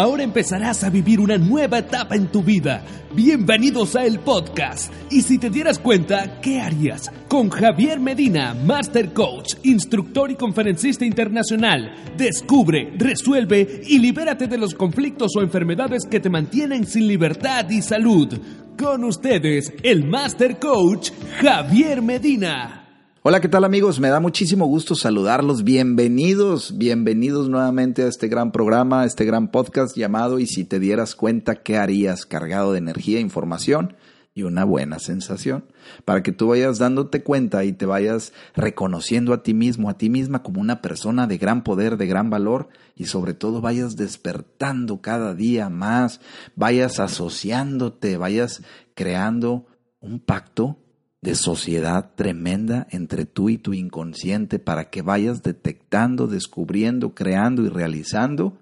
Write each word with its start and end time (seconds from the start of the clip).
Ahora 0.00 0.22
empezarás 0.22 0.82
a 0.82 0.88
vivir 0.88 1.20
una 1.20 1.36
nueva 1.36 1.80
etapa 1.80 2.16
en 2.16 2.28
tu 2.28 2.42
vida. 2.42 2.82
Bienvenidos 3.14 3.96
a 3.96 4.06
el 4.06 4.18
podcast. 4.18 4.90
Y 5.10 5.20
si 5.20 5.36
te 5.36 5.50
dieras 5.50 5.78
cuenta, 5.78 6.40
¿qué 6.40 6.58
harías? 6.58 7.12
Con 7.28 7.50
Javier 7.50 8.00
Medina, 8.00 8.54
Master 8.54 9.12
Coach, 9.12 9.56
instructor 9.62 10.30
y 10.30 10.36
conferencista 10.36 11.04
internacional. 11.04 11.94
Descubre, 12.16 12.94
resuelve 12.96 13.82
y 13.86 13.98
libérate 13.98 14.46
de 14.46 14.56
los 14.56 14.74
conflictos 14.74 15.32
o 15.36 15.42
enfermedades 15.42 16.06
que 16.10 16.18
te 16.18 16.30
mantienen 16.30 16.86
sin 16.86 17.06
libertad 17.06 17.68
y 17.68 17.82
salud. 17.82 18.40
Con 18.78 19.04
ustedes, 19.04 19.70
el 19.82 20.06
Master 20.06 20.58
Coach, 20.58 21.10
Javier 21.42 22.00
Medina. 22.00 22.79
Hola, 23.22 23.42
¿qué 23.42 23.48
tal 23.48 23.64
amigos? 23.64 24.00
Me 24.00 24.08
da 24.08 24.18
muchísimo 24.18 24.64
gusto 24.64 24.94
saludarlos. 24.94 25.62
Bienvenidos, 25.62 26.78
bienvenidos 26.78 27.50
nuevamente 27.50 28.02
a 28.02 28.06
este 28.06 28.28
gran 28.28 28.50
programa, 28.50 29.02
a 29.02 29.04
este 29.04 29.26
gran 29.26 29.50
podcast 29.50 29.94
llamado 29.94 30.38
Y 30.38 30.46
si 30.46 30.64
te 30.64 30.80
dieras 30.80 31.14
cuenta, 31.14 31.56
¿qué 31.56 31.76
harías? 31.76 32.24
Cargado 32.24 32.72
de 32.72 32.78
energía, 32.78 33.20
información 33.20 33.94
y 34.32 34.44
una 34.44 34.64
buena 34.64 34.98
sensación. 35.00 35.66
Para 36.06 36.22
que 36.22 36.32
tú 36.32 36.48
vayas 36.48 36.78
dándote 36.78 37.22
cuenta 37.22 37.62
y 37.64 37.74
te 37.74 37.84
vayas 37.84 38.32
reconociendo 38.54 39.34
a 39.34 39.42
ti 39.42 39.52
mismo, 39.52 39.90
a 39.90 39.98
ti 39.98 40.08
misma 40.08 40.42
como 40.42 40.62
una 40.62 40.80
persona 40.80 41.26
de 41.26 41.36
gran 41.36 41.62
poder, 41.62 41.98
de 41.98 42.06
gran 42.06 42.30
valor 42.30 42.70
y 42.96 43.04
sobre 43.04 43.34
todo 43.34 43.60
vayas 43.60 43.96
despertando 43.96 45.02
cada 45.02 45.34
día 45.34 45.68
más, 45.68 46.22
vayas 46.56 46.98
asociándote, 46.98 48.16
vayas 48.16 48.62
creando 48.94 49.66
un 50.00 50.20
pacto 50.20 50.78
de 51.22 51.34
sociedad 51.34 52.12
tremenda 52.14 52.86
entre 52.90 53.26
tú 53.26 53.50
y 53.50 53.58
tu 53.58 53.74
inconsciente 53.74 54.58
para 54.58 54.88
que 54.88 55.02
vayas 55.02 55.42
detectando, 55.42 56.26
descubriendo, 56.26 57.14
creando 57.14 57.62
y 57.62 57.68
realizando 57.68 58.58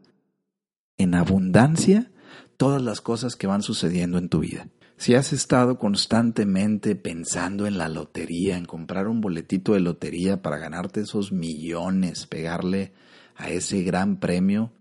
en 0.97 1.15
abundancia 1.15 2.11
todas 2.57 2.83
las 2.83 3.01
cosas 3.01 3.37
que 3.37 3.47
van 3.47 3.63
sucediendo 3.63 4.19
en 4.19 4.29
tu 4.29 4.41
vida. 4.41 4.69
Si 4.97 5.15
has 5.15 5.33
estado 5.33 5.79
constantemente 5.79 6.97
pensando 6.97 7.69
en 7.69 7.79
la 7.79 7.89
lotería, 7.89 8.57
en 8.57 8.65
comprar 8.65 9.07
un 9.07 9.21
boletito 9.21 9.75
de 9.75 9.81
lotería 9.81 10.43
para 10.43 10.59
ganarte 10.59 11.03
esos 11.03 11.31
millones, 11.31 12.27
pegarle 12.27 12.93
a 13.37 13.49
ese 13.49 13.83
gran 13.85 14.19
premio, 14.19 14.73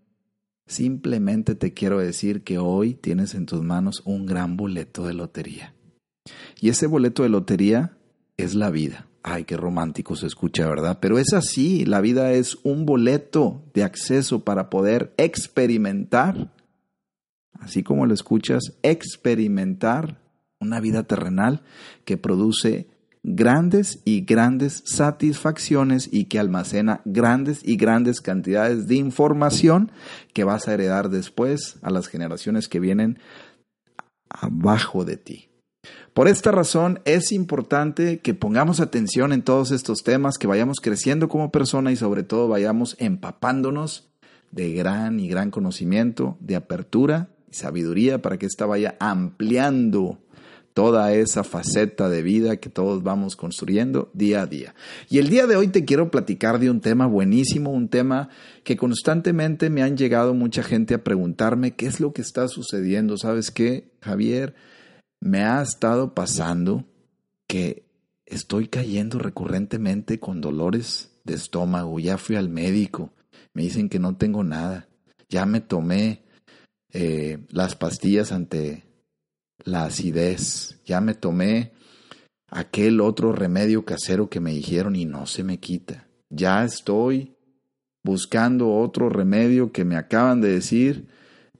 simplemente 0.65 1.53
te 1.53 1.75
quiero 1.75 1.99
decir 1.99 2.43
que 2.43 2.57
hoy 2.57 2.95
tienes 2.95 3.35
en 3.35 3.45
tus 3.45 3.61
manos 3.61 4.01
un 4.05 4.25
gran 4.25 4.57
boleto 4.57 5.05
de 5.05 5.13
lotería. 5.13 5.76
Y 6.59 6.69
ese 6.69 6.87
boleto 6.87 7.23
de 7.23 7.29
lotería 7.29 7.97
es 8.37 8.55
la 8.55 8.69
vida. 8.69 9.07
Ay, 9.23 9.43
qué 9.43 9.57
romántico 9.57 10.15
se 10.15 10.27
escucha, 10.27 10.67
¿verdad? 10.67 10.99
Pero 11.01 11.19
es 11.19 11.33
así, 11.33 11.85
la 11.85 11.99
vida 11.99 12.31
es 12.31 12.57
un 12.63 12.85
boleto 12.85 13.63
de 13.73 13.83
acceso 13.83 14.43
para 14.43 14.69
poder 14.69 15.13
experimentar, 15.17 16.53
así 17.59 17.83
como 17.83 18.05
lo 18.05 18.13
escuchas, 18.13 18.73
experimentar 18.83 20.21
una 20.59 20.79
vida 20.79 21.03
terrenal 21.03 21.61
que 22.05 22.17
produce 22.17 22.87
grandes 23.23 24.01
y 24.05 24.21
grandes 24.21 24.83
satisfacciones 24.85 26.07
y 26.11 26.25
que 26.25 26.39
almacena 26.39 27.01
grandes 27.03 27.59
y 27.63 27.75
grandes 27.75 28.21
cantidades 28.21 28.87
de 28.87 28.95
información 28.95 29.91
que 30.33 30.45
vas 30.45 30.67
a 30.67 30.73
heredar 30.73 31.09
después 31.09 31.77
a 31.81 31.89
las 31.89 32.07
generaciones 32.07 32.69
que 32.69 32.79
vienen 32.79 33.19
abajo 34.29 35.03
de 35.03 35.17
ti. 35.17 35.49
Por 36.17 36.27
esta 36.27 36.51
razón 36.51 36.99
es 37.05 37.31
importante 37.31 38.21
que 38.21 38.33
pongamos 38.33 38.79
atención 38.79 39.33
en 39.33 39.43
todos 39.43 39.69
estos 39.69 40.01
temas, 40.01 40.39
que 40.39 40.47
vayamos 40.47 40.79
creciendo 40.81 41.29
como 41.29 41.51
persona 41.51 41.91
y 41.91 41.95
sobre 41.95 42.23
todo 42.23 42.47
vayamos 42.47 42.95
empapándonos 42.97 44.09
de 44.49 44.73
gran 44.73 45.19
y 45.19 45.27
gran 45.27 45.51
conocimiento, 45.51 46.35
de 46.39 46.55
apertura 46.55 47.29
y 47.51 47.53
sabiduría 47.53 48.19
para 48.19 48.39
que 48.39 48.47
ésta 48.47 48.65
vaya 48.65 48.95
ampliando 48.99 50.17
toda 50.73 51.13
esa 51.13 51.43
faceta 51.43 52.09
de 52.09 52.23
vida 52.23 52.57
que 52.57 52.71
todos 52.71 53.03
vamos 53.03 53.35
construyendo 53.35 54.09
día 54.15 54.41
a 54.41 54.47
día. 54.47 54.73
Y 55.11 55.19
el 55.19 55.29
día 55.29 55.45
de 55.45 55.55
hoy 55.55 55.67
te 55.67 55.85
quiero 55.85 56.09
platicar 56.09 56.57
de 56.57 56.71
un 56.71 56.81
tema 56.81 57.05
buenísimo, 57.05 57.69
un 57.69 57.89
tema 57.89 58.29
que 58.63 58.75
constantemente 58.75 59.69
me 59.69 59.83
han 59.83 59.97
llegado 59.97 60.33
mucha 60.33 60.63
gente 60.63 60.95
a 60.95 61.03
preguntarme 61.03 61.75
qué 61.75 61.85
es 61.85 61.99
lo 61.99 62.11
que 62.11 62.23
está 62.23 62.47
sucediendo. 62.47 63.17
¿Sabes 63.17 63.51
qué, 63.51 63.91
Javier? 64.01 64.55
Me 65.19 65.43
ha 65.43 65.61
estado 65.61 66.13
pasando 66.13 66.85
que 67.47 67.85
estoy 68.25 68.67
cayendo 68.67 69.19
recurrentemente 69.19 70.19
con 70.19 70.41
dolores 70.41 71.11
de 71.23 71.35
estómago. 71.35 71.99
Ya 71.99 72.17
fui 72.17 72.35
al 72.35 72.49
médico, 72.49 73.13
me 73.53 73.63
dicen 73.63 73.89
que 73.89 73.99
no 73.99 74.15
tengo 74.15 74.43
nada. 74.43 74.87
Ya 75.29 75.45
me 75.45 75.61
tomé 75.61 76.23
eh, 76.91 77.39
las 77.49 77.75
pastillas 77.75 78.31
ante 78.31 78.85
la 79.63 79.85
acidez. 79.85 80.79
Ya 80.85 81.01
me 81.01 81.13
tomé 81.13 81.73
aquel 82.49 83.01
otro 83.01 83.33
remedio 83.33 83.85
casero 83.85 84.29
que 84.29 84.39
me 84.39 84.53
dijeron 84.53 84.95
y 84.95 85.05
no 85.05 85.25
se 85.25 85.43
me 85.43 85.59
quita. 85.59 86.07
Ya 86.29 86.63
estoy 86.63 87.35
buscando 88.03 88.73
otro 88.73 89.09
remedio 89.09 89.71
que 89.71 89.85
me 89.85 89.97
acaban 89.97 90.41
de 90.41 90.51
decir 90.51 91.07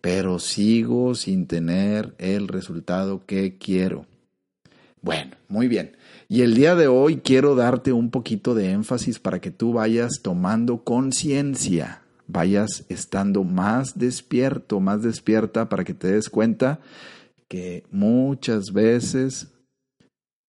pero 0.01 0.39
sigo 0.39 1.15
sin 1.15 1.47
tener 1.47 2.15
el 2.17 2.47
resultado 2.47 3.25
que 3.25 3.57
quiero. 3.57 4.05
Bueno, 5.01 5.37
muy 5.47 5.67
bien. 5.67 5.95
Y 6.27 6.41
el 6.41 6.55
día 6.55 6.75
de 6.75 6.87
hoy 6.87 7.17
quiero 7.17 7.55
darte 7.55 7.93
un 7.93 8.11
poquito 8.11 8.53
de 8.55 8.71
énfasis 8.71 9.19
para 9.19 9.39
que 9.39 9.51
tú 9.51 9.73
vayas 9.73 10.19
tomando 10.21 10.83
conciencia, 10.83 12.01
vayas 12.27 12.85
estando 12.89 13.43
más 13.43 13.97
despierto, 13.97 14.79
más 14.79 15.01
despierta 15.01 15.69
para 15.69 15.83
que 15.83 15.93
te 15.93 16.11
des 16.11 16.29
cuenta 16.29 16.79
que 17.47 17.85
muchas 17.91 18.73
veces 18.73 19.53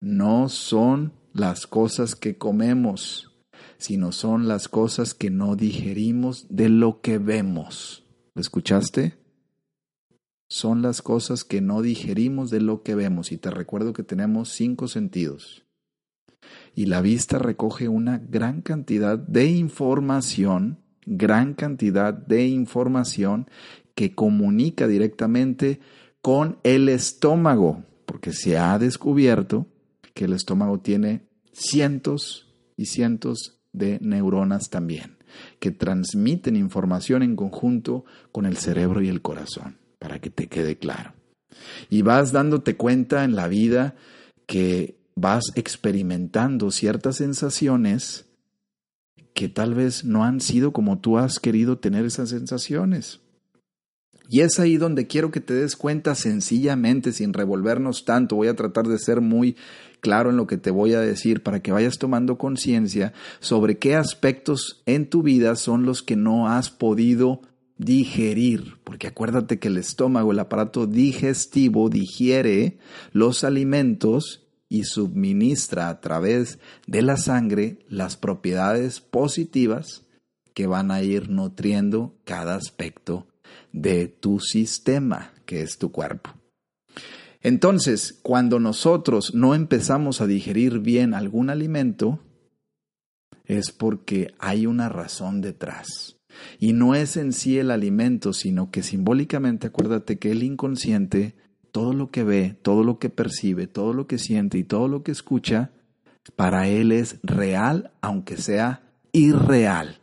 no 0.00 0.48
son 0.48 1.12
las 1.32 1.66
cosas 1.66 2.16
que 2.16 2.36
comemos, 2.36 3.30
sino 3.76 4.10
son 4.10 4.48
las 4.48 4.68
cosas 4.68 5.14
que 5.14 5.30
no 5.30 5.54
digerimos 5.54 6.46
de 6.48 6.68
lo 6.68 7.00
que 7.00 7.18
vemos. 7.18 8.04
¿Lo 8.34 8.40
escuchaste? 8.40 9.14
Son 10.48 10.80
las 10.80 11.02
cosas 11.02 11.44
que 11.44 11.60
no 11.60 11.82
digerimos 11.82 12.50
de 12.50 12.60
lo 12.60 12.82
que 12.82 12.94
vemos. 12.94 13.30
Y 13.32 13.36
te 13.36 13.50
recuerdo 13.50 13.92
que 13.92 14.02
tenemos 14.02 14.48
cinco 14.48 14.88
sentidos. 14.88 15.64
Y 16.74 16.86
la 16.86 17.02
vista 17.02 17.38
recoge 17.38 17.88
una 17.88 18.18
gran 18.18 18.62
cantidad 18.62 19.18
de 19.18 19.46
información, 19.46 20.78
gran 21.04 21.54
cantidad 21.54 22.14
de 22.14 22.46
información 22.46 23.46
que 23.94 24.14
comunica 24.14 24.86
directamente 24.86 25.80
con 26.22 26.58
el 26.62 26.88
estómago, 26.88 27.84
porque 28.06 28.32
se 28.32 28.56
ha 28.56 28.78
descubierto 28.78 29.66
que 30.14 30.24
el 30.24 30.32
estómago 30.32 30.80
tiene 30.80 31.28
cientos 31.52 32.54
y 32.76 32.86
cientos 32.86 33.60
de 33.72 33.98
neuronas 34.00 34.70
también, 34.70 35.18
que 35.58 35.72
transmiten 35.72 36.56
información 36.56 37.22
en 37.22 37.36
conjunto 37.36 38.04
con 38.32 38.46
el 38.46 38.56
cerebro 38.56 39.02
y 39.02 39.08
el 39.08 39.20
corazón 39.20 39.87
para 39.98 40.20
que 40.20 40.30
te 40.30 40.46
quede 40.46 40.76
claro. 40.76 41.12
Y 41.90 42.02
vas 42.02 42.32
dándote 42.32 42.76
cuenta 42.76 43.24
en 43.24 43.34
la 43.34 43.48
vida 43.48 43.96
que 44.46 44.98
vas 45.14 45.44
experimentando 45.56 46.70
ciertas 46.70 47.16
sensaciones 47.16 48.26
que 49.34 49.48
tal 49.48 49.74
vez 49.74 50.04
no 50.04 50.24
han 50.24 50.40
sido 50.40 50.72
como 50.72 50.98
tú 50.98 51.18
has 51.18 51.38
querido 51.38 51.78
tener 51.78 52.04
esas 52.04 52.30
sensaciones. 52.30 53.20
Y 54.30 54.40
es 54.40 54.58
ahí 54.58 54.76
donde 54.76 55.06
quiero 55.06 55.30
que 55.30 55.40
te 55.40 55.54
des 55.54 55.74
cuenta 55.74 56.14
sencillamente, 56.14 57.12
sin 57.12 57.32
revolvernos 57.32 58.04
tanto. 58.04 58.36
Voy 58.36 58.48
a 58.48 58.56
tratar 58.56 58.86
de 58.86 58.98
ser 58.98 59.22
muy 59.22 59.56
claro 60.00 60.30
en 60.30 60.36
lo 60.36 60.46
que 60.46 60.58
te 60.58 60.70
voy 60.70 60.92
a 60.92 61.00
decir 61.00 61.42
para 61.42 61.60
que 61.60 61.72
vayas 61.72 61.98
tomando 61.98 62.36
conciencia 62.36 63.14
sobre 63.40 63.78
qué 63.78 63.96
aspectos 63.96 64.82
en 64.86 65.08
tu 65.08 65.22
vida 65.22 65.56
son 65.56 65.84
los 65.84 66.02
que 66.02 66.16
no 66.16 66.48
has 66.48 66.68
podido 66.68 67.40
digerir, 67.78 68.76
porque 68.84 69.06
acuérdate 69.06 69.58
que 69.58 69.68
el 69.68 69.78
estómago, 69.78 70.32
el 70.32 70.40
aparato 70.40 70.86
digestivo, 70.86 71.88
digiere 71.88 72.78
los 73.12 73.44
alimentos 73.44 74.44
y 74.68 74.84
suministra 74.84 75.88
a 75.88 76.00
través 76.00 76.58
de 76.86 77.02
la 77.02 77.16
sangre 77.16 77.78
las 77.88 78.16
propiedades 78.16 79.00
positivas 79.00 80.04
que 80.52 80.66
van 80.66 80.90
a 80.90 81.02
ir 81.02 81.30
nutriendo 81.30 82.16
cada 82.24 82.56
aspecto 82.56 83.26
de 83.72 84.08
tu 84.08 84.40
sistema, 84.40 85.32
que 85.46 85.62
es 85.62 85.78
tu 85.78 85.90
cuerpo. 85.92 86.30
Entonces, 87.40 88.18
cuando 88.22 88.58
nosotros 88.58 89.34
no 89.34 89.54
empezamos 89.54 90.20
a 90.20 90.26
digerir 90.26 90.80
bien 90.80 91.14
algún 91.14 91.50
alimento, 91.50 92.18
es 93.44 93.70
porque 93.70 94.34
hay 94.38 94.66
una 94.66 94.88
razón 94.88 95.40
detrás. 95.40 96.17
Y 96.58 96.72
no 96.72 96.94
es 96.94 97.16
en 97.16 97.32
sí 97.32 97.58
el 97.58 97.70
alimento, 97.70 98.32
sino 98.32 98.70
que 98.70 98.82
simbólicamente 98.82 99.66
acuérdate 99.66 100.18
que 100.18 100.30
el 100.30 100.42
inconsciente, 100.42 101.34
todo 101.72 101.92
lo 101.92 102.10
que 102.10 102.24
ve, 102.24 102.56
todo 102.62 102.84
lo 102.84 102.98
que 102.98 103.10
percibe, 103.10 103.66
todo 103.66 103.92
lo 103.92 104.06
que 104.06 104.18
siente 104.18 104.58
y 104.58 104.64
todo 104.64 104.88
lo 104.88 105.02
que 105.02 105.12
escucha, 105.12 105.70
para 106.36 106.68
él 106.68 106.92
es 106.92 107.18
real, 107.22 107.92
aunque 108.00 108.36
sea 108.36 108.82
irreal. 109.12 110.00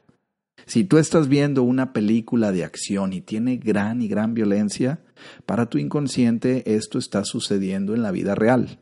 Si 0.66 0.84
tú 0.84 0.98
estás 0.98 1.28
viendo 1.28 1.62
una 1.64 1.94
película 1.94 2.52
de 2.52 2.64
acción 2.64 3.14
y 3.14 3.22
tiene 3.22 3.58
gran 3.58 4.02
y 4.02 4.08
gran 4.08 4.34
violencia, 4.34 5.00
para 5.46 5.68
tu 5.68 5.78
inconsciente 5.78 6.64
esto 6.76 6.98
está 6.98 7.24
sucediendo 7.24 7.94
en 7.94 8.02
la 8.02 8.12
vida 8.12 8.34
real. 8.34 8.80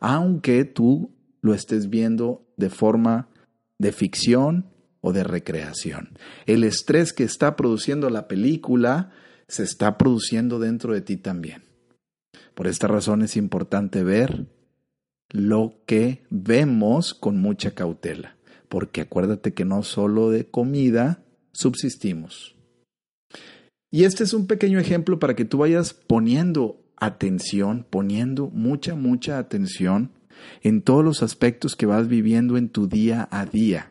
Aunque 0.00 0.64
tú 0.64 1.12
lo 1.42 1.52
estés 1.52 1.90
viendo 1.90 2.46
de 2.56 2.70
forma 2.70 3.28
de 3.78 3.92
ficción 3.92 4.66
o 5.06 5.12
de 5.12 5.22
recreación. 5.22 6.16
El 6.46 6.64
estrés 6.64 7.12
que 7.12 7.24
está 7.24 7.56
produciendo 7.56 8.08
la 8.08 8.26
película 8.26 9.10
se 9.48 9.62
está 9.62 9.98
produciendo 9.98 10.58
dentro 10.58 10.94
de 10.94 11.02
ti 11.02 11.18
también. 11.18 11.64
Por 12.54 12.66
esta 12.66 12.86
razón 12.88 13.20
es 13.20 13.36
importante 13.36 14.02
ver 14.02 14.46
lo 15.28 15.82
que 15.84 16.24
vemos 16.30 17.12
con 17.12 17.36
mucha 17.36 17.72
cautela, 17.72 18.38
porque 18.70 19.02
acuérdate 19.02 19.52
que 19.52 19.66
no 19.66 19.82
solo 19.82 20.30
de 20.30 20.46
comida 20.46 21.22
subsistimos. 21.52 22.56
Y 23.90 24.04
este 24.04 24.24
es 24.24 24.32
un 24.32 24.46
pequeño 24.46 24.78
ejemplo 24.78 25.18
para 25.18 25.36
que 25.36 25.44
tú 25.44 25.58
vayas 25.58 25.92
poniendo 25.92 26.82
atención, 26.96 27.86
poniendo 27.90 28.48
mucha, 28.48 28.94
mucha 28.94 29.36
atención 29.36 30.12
en 30.62 30.80
todos 30.80 31.04
los 31.04 31.22
aspectos 31.22 31.76
que 31.76 31.84
vas 31.84 32.08
viviendo 32.08 32.56
en 32.56 32.70
tu 32.70 32.88
día 32.88 33.28
a 33.30 33.44
día. 33.44 33.90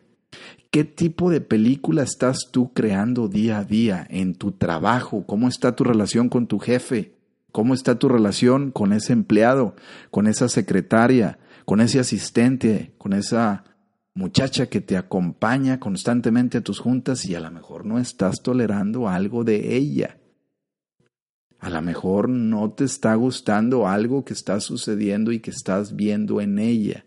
¿Qué 0.73 0.85
tipo 0.85 1.29
de 1.29 1.39
película 1.39 2.01
estás 2.01 2.49
tú 2.51 2.73
creando 2.73 3.27
día 3.27 3.59
a 3.59 3.63
día 3.63 4.07
en 4.09 4.33
tu 4.33 4.53
trabajo? 4.53 5.23
¿Cómo 5.27 5.47
está 5.47 5.75
tu 5.75 5.83
relación 5.83 6.29
con 6.29 6.47
tu 6.47 6.57
jefe? 6.57 7.13
¿Cómo 7.51 7.75
está 7.75 7.99
tu 7.99 8.09
relación 8.09 8.71
con 8.71 8.91
ese 8.91 9.13
empleado, 9.13 9.75
con 10.09 10.25
esa 10.25 10.49
secretaria, 10.49 11.37
con 11.65 11.79
ese 11.79 11.99
asistente, 11.99 12.95
con 12.97 13.13
esa 13.13 13.65
muchacha 14.15 14.65
que 14.65 14.81
te 14.81 14.97
acompaña 14.97 15.79
constantemente 15.79 16.57
a 16.57 16.61
tus 16.61 16.79
juntas 16.79 17.23
y 17.25 17.35
a 17.35 17.39
lo 17.39 17.51
mejor 17.51 17.85
no 17.85 17.99
estás 17.99 18.41
tolerando 18.41 19.07
algo 19.07 19.43
de 19.43 19.75
ella? 19.77 20.17
A 21.59 21.69
lo 21.69 21.83
mejor 21.83 22.29
no 22.29 22.71
te 22.71 22.85
está 22.85 23.13
gustando 23.13 23.87
algo 23.87 24.25
que 24.25 24.33
está 24.33 24.59
sucediendo 24.59 25.31
y 25.31 25.39
que 25.39 25.51
estás 25.51 25.95
viendo 25.95 26.41
en 26.41 26.57
ella. 26.57 27.05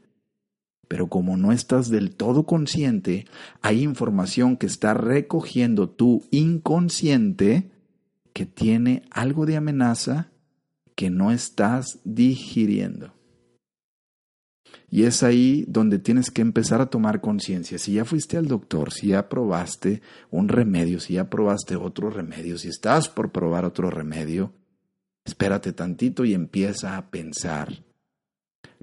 Pero 0.89 1.09
como 1.09 1.37
no 1.37 1.53
estás 1.53 1.89
del 1.89 2.15
todo 2.15 2.47
consciente, 2.47 3.27
hay 3.61 3.83
información 3.83 4.57
que 4.57 4.67
está 4.67 4.95
recogiendo 4.95 5.89
tu 5.89 6.25
inconsciente 6.31 7.71
que 8.33 8.47
tiene 8.47 9.03
algo 9.11 9.47
de 9.47 9.57
amenaza 9.57 10.31
que 10.95 11.11
no 11.11 11.33
estás 11.33 12.01
digiriendo. 12.05 13.13
Y 14.91 15.03
es 15.03 15.23
ahí 15.23 15.65
donde 15.69 15.99
tienes 15.99 16.31
que 16.31 16.43
empezar 16.43 16.81
a 16.81 16.87
tomar 16.87 17.21
conciencia. 17.21 17.79
Si 17.79 17.95
ya 17.95 18.05
fuiste 18.05 18.37
al 18.37 18.47
doctor, 18.47 18.93
si 18.93 19.09
ya 19.09 19.29
probaste 19.29 20.01
un 20.31 20.49
remedio, 20.49 21.01
si 21.01 21.15
ya 21.15 21.29
probaste 21.29 21.77
otro 21.77 22.11
remedio, 22.11 22.57
si 22.57 22.69
estás 22.69 23.09
por 23.09 23.33
probar 23.33 23.65
otro 23.65 23.91
remedio, 23.91 24.53
espérate 25.25 25.73
tantito 25.73 26.25
y 26.25 26.35
empieza 26.35 26.97
a 26.97 27.11
pensar 27.11 27.85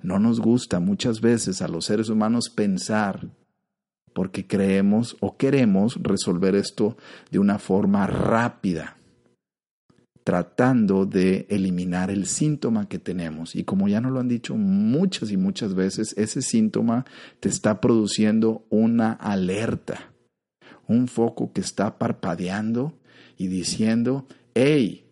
no 0.01 0.19
nos 0.19 0.39
gusta 0.39 0.79
muchas 0.79 1.21
veces 1.21 1.61
a 1.61 1.67
los 1.67 1.85
seres 1.85 2.09
humanos 2.09 2.49
pensar 2.49 3.29
porque 4.13 4.47
creemos 4.47 5.17
o 5.19 5.37
queremos 5.37 5.97
resolver 6.01 6.55
esto 6.55 6.97
de 7.31 7.39
una 7.39 7.59
forma 7.59 8.07
rápida, 8.07 8.97
tratando 10.23 11.05
de 11.05 11.45
eliminar 11.49 12.09
el 12.09 12.27
síntoma 12.27 12.87
que 12.87 12.99
tenemos. 12.99 13.55
Y 13.55 13.63
como 13.63 13.87
ya 13.87 13.99
nos 13.99 14.11
lo 14.11 14.19
han 14.19 14.29
dicho 14.29 14.55
muchas 14.55 15.31
y 15.31 15.37
muchas 15.37 15.73
veces, 15.73 16.13
ese 16.17 16.41
síntoma 16.41 17.05
te 17.39 17.49
está 17.49 17.81
produciendo 17.81 18.65
una 18.69 19.13
alerta, 19.13 20.11
un 20.87 21.07
foco 21.07 21.51
que 21.51 21.61
está 21.61 21.97
parpadeando 21.97 22.93
y 23.37 23.47
diciendo, 23.47 24.27
hey, 24.53 25.05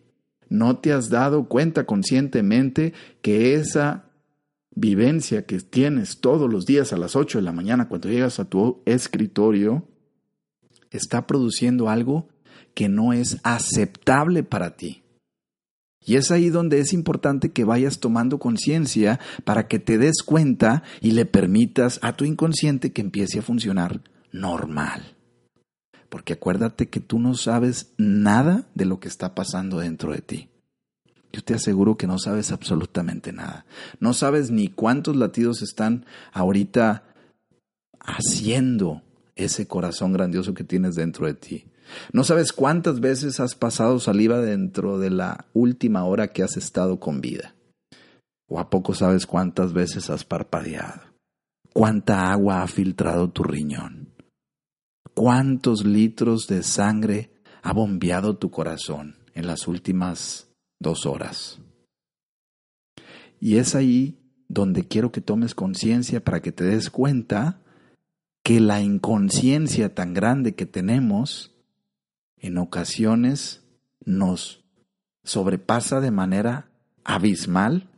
¿no 0.48 0.78
te 0.78 0.92
has 0.92 1.10
dado 1.10 1.48
cuenta 1.48 1.84
conscientemente 1.84 2.92
que 3.20 3.54
esa 3.54 4.11
vivencia 4.74 5.44
que 5.46 5.60
tienes 5.60 6.18
todos 6.18 6.50
los 6.50 6.64
días 6.64 6.92
a 6.92 6.96
las 6.96 7.16
8 7.16 7.38
de 7.38 7.42
la 7.42 7.52
mañana 7.52 7.88
cuando 7.88 8.08
llegas 8.08 8.40
a 8.40 8.44
tu 8.44 8.82
escritorio 8.84 9.86
está 10.90 11.26
produciendo 11.26 11.88
algo 11.88 12.28
que 12.74 12.88
no 12.88 13.12
es 13.12 13.38
aceptable 13.42 14.42
para 14.42 14.76
ti. 14.76 15.02
Y 16.04 16.16
es 16.16 16.30
ahí 16.30 16.50
donde 16.50 16.80
es 16.80 16.92
importante 16.92 17.52
que 17.52 17.64
vayas 17.64 18.00
tomando 18.00 18.38
conciencia 18.38 19.20
para 19.44 19.68
que 19.68 19.78
te 19.78 19.98
des 19.98 20.22
cuenta 20.24 20.82
y 21.00 21.12
le 21.12 21.26
permitas 21.26 22.00
a 22.02 22.16
tu 22.16 22.24
inconsciente 22.24 22.92
que 22.92 23.02
empiece 23.02 23.38
a 23.38 23.42
funcionar 23.42 24.02
normal. 24.32 25.16
Porque 26.08 26.32
acuérdate 26.32 26.88
que 26.88 27.00
tú 27.00 27.20
no 27.20 27.34
sabes 27.34 27.92
nada 27.98 28.66
de 28.74 28.84
lo 28.84 28.98
que 28.98 29.08
está 29.08 29.34
pasando 29.34 29.78
dentro 29.78 30.12
de 30.12 30.22
ti. 30.22 30.48
Yo 31.32 31.42
te 31.42 31.54
aseguro 31.54 31.96
que 31.96 32.06
no 32.06 32.18
sabes 32.18 32.52
absolutamente 32.52 33.32
nada. 33.32 33.64
No 34.00 34.12
sabes 34.12 34.50
ni 34.50 34.68
cuántos 34.68 35.16
latidos 35.16 35.62
están 35.62 36.04
ahorita 36.32 37.04
haciendo 38.00 39.02
ese 39.34 39.66
corazón 39.66 40.12
grandioso 40.12 40.52
que 40.52 40.64
tienes 40.64 40.94
dentro 40.94 41.26
de 41.26 41.34
ti. 41.34 41.64
No 42.12 42.24
sabes 42.24 42.52
cuántas 42.52 43.00
veces 43.00 43.40
has 43.40 43.54
pasado 43.54 43.98
saliva 43.98 44.38
dentro 44.40 44.98
de 44.98 45.10
la 45.10 45.46
última 45.54 46.04
hora 46.04 46.28
que 46.28 46.42
has 46.42 46.56
estado 46.56 47.00
con 47.00 47.20
vida. 47.20 47.54
¿O 48.46 48.60
a 48.60 48.68
poco 48.68 48.94
sabes 48.94 49.26
cuántas 49.26 49.72
veces 49.72 50.10
has 50.10 50.24
parpadeado? 50.24 51.00
¿Cuánta 51.72 52.30
agua 52.30 52.62
ha 52.62 52.66
filtrado 52.66 53.30
tu 53.30 53.42
riñón? 53.42 54.10
¿Cuántos 55.14 55.86
litros 55.86 56.46
de 56.46 56.62
sangre 56.62 57.32
ha 57.62 57.72
bombeado 57.72 58.36
tu 58.36 58.50
corazón 58.50 59.16
en 59.34 59.46
las 59.46 59.66
últimas 59.66 60.51
dos 60.82 61.06
horas. 61.06 61.58
Y 63.40 63.56
es 63.56 63.74
ahí 63.74 64.18
donde 64.48 64.86
quiero 64.86 65.10
que 65.10 65.20
tomes 65.20 65.54
conciencia 65.54 66.22
para 66.22 66.42
que 66.42 66.52
te 66.52 66.64
des 66.64 66.90
cuenta 66.90 67.60
que 68.42 68.60
la 68.60 68.80
inconsciencia 68.80 69.94
tan 69.94 70.14
grande 70.14 70.54
que 70.54 70.66
tenemos 70.66 71.54
en 72.36 72.58
ocasiones 72.58 73.62
nos 74.04 74.64
sobrepasa 75.24 76.00
de 76.00 76.10
manera 76.10 76.68
abismal 77.04 77.88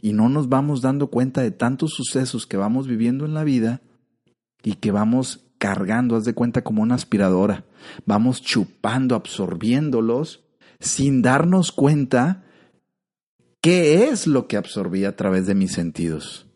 y 0.00 0.12
no 0.12 0.28
nos 0.28 0.48
vamos 0.48 0.80
dando 0.80 1.08
cuenta 1.08 1.42
de 1.42 1.50
tantos 1.50 1.92
sucesos 1.92 2.46
que 2.46 2.56
vamos 2.56 2.86
viviendo 2.86 3.24
en 3.24 3.34
la 3.34 3.44
vida 3.44 3.82
y 4.62 4.74
que 4.74 4.90
vamos 4.90 5.44
cargando, 5.58 6.16
haz 6.16 6.24
de 6.24 6.34
cuenta 6.34 6.62
como 6.62 6.82
una 6.82 6.94
aspiradora, 6.94 7.64
vamos 8.06 8.42
chupando, 8.42 9.14
absorbiéndolos 9.14 10.44
sin 10.80 11.22
darnos 11.22 11.72
cuenta 11.72 12.44
qué 13.60 14.08
es 14.08 14.26
lo 14.26 14.46
que 14.46 14.56
absorbí 14.56 15.04
a 15.04 15.16
través 15.16 15.46
de 15.46 15.54
mis 15.54 15.72
sentidos. 15.72 16.46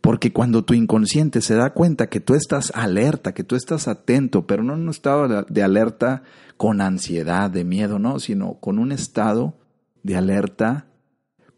Porque 0.00 0.32
cuando 0.32 0.64
tu 0.64 0.74
inconsciente 0.74 1.40
se 1.40 1.54
da 1.54 1.72
cuenta 1.72 2.08
que 2.08 2.20
tú 2.20 2.34
estás 2.34 2.72
alerta, 2.74 3.34
que 3.34 3.44
tú 3.44 3.56
estás 3.56 3.88
atento, 3.88 4.46
pero 4.46 4.62
no 4.62 4.74
en 4.74 4.82
un 4.82 4.88
estado 4.90 5.44
de 5.48 5.62
alerta 5.62 6.22
con 6.56 6.80
ansiedad, 6.80 7.50
de 7.50 7.64
miedo, 7.64 7.98
no, 7.98 8.18
sino 8.18 8.54
con 8.60 8.78
un 8.78 8.92
estado 8.92 9.56
de 10.02 10.16
alerta 10.16 10.86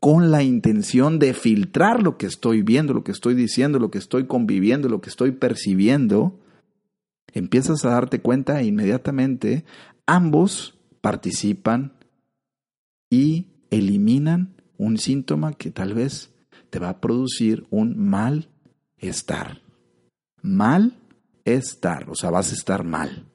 con 0.01 0.31
la 0.31 0.43
intención 0.43 1.19
de 1.19 1.35
filtrar 1.35 2.03
lo 2.03 2.17
que 2.17 2.27
estoy 2.27 2.63
viendo, 2.63 2.95
lo 2.95 3.05
que 3.05 3.13
estoy 3.13 3.35
diciendo, 3.35 3.79
lo 3.79 3.91
que 3.91 3.99
estoy 3.99 4.27
conviviendo, 4.27 4.89
lo 4.89 5.03
que 5.03 5.11
estoy 5.11 5.33
percibiendo, 5.33 6.41
empiezas 7.35 7.85
a 7.85 7.91
darte 7.91 8.21
cuenta 8.21 8.61
e 8.61 8.65
inmediatamente 8.65 9.65
ambos 10.07 10.80
participan 11.01 11.93
y 13.11 13.47
eliminan 13.71 14.55
un 14.77 14.99
síntoma 14.99 15.53
que 15.53 15.71
tal 15.71 15.95
vez 15.95 16.31
te 16.71 16.79
va 16.79 16.91
a 16.91 17.01
producir 17.01 17.67
un 17.71 17.99
mal 17.99 18.49
estar. 18.99 19.61
Mal 20.43 20.97
estar, 21.45 22.09
o 22.09 22.15
sea, 22.15 22.31
vas 22.31 22.53
a 22.53 22.55
estar 22.55 22.85
mal. 22.85 23.27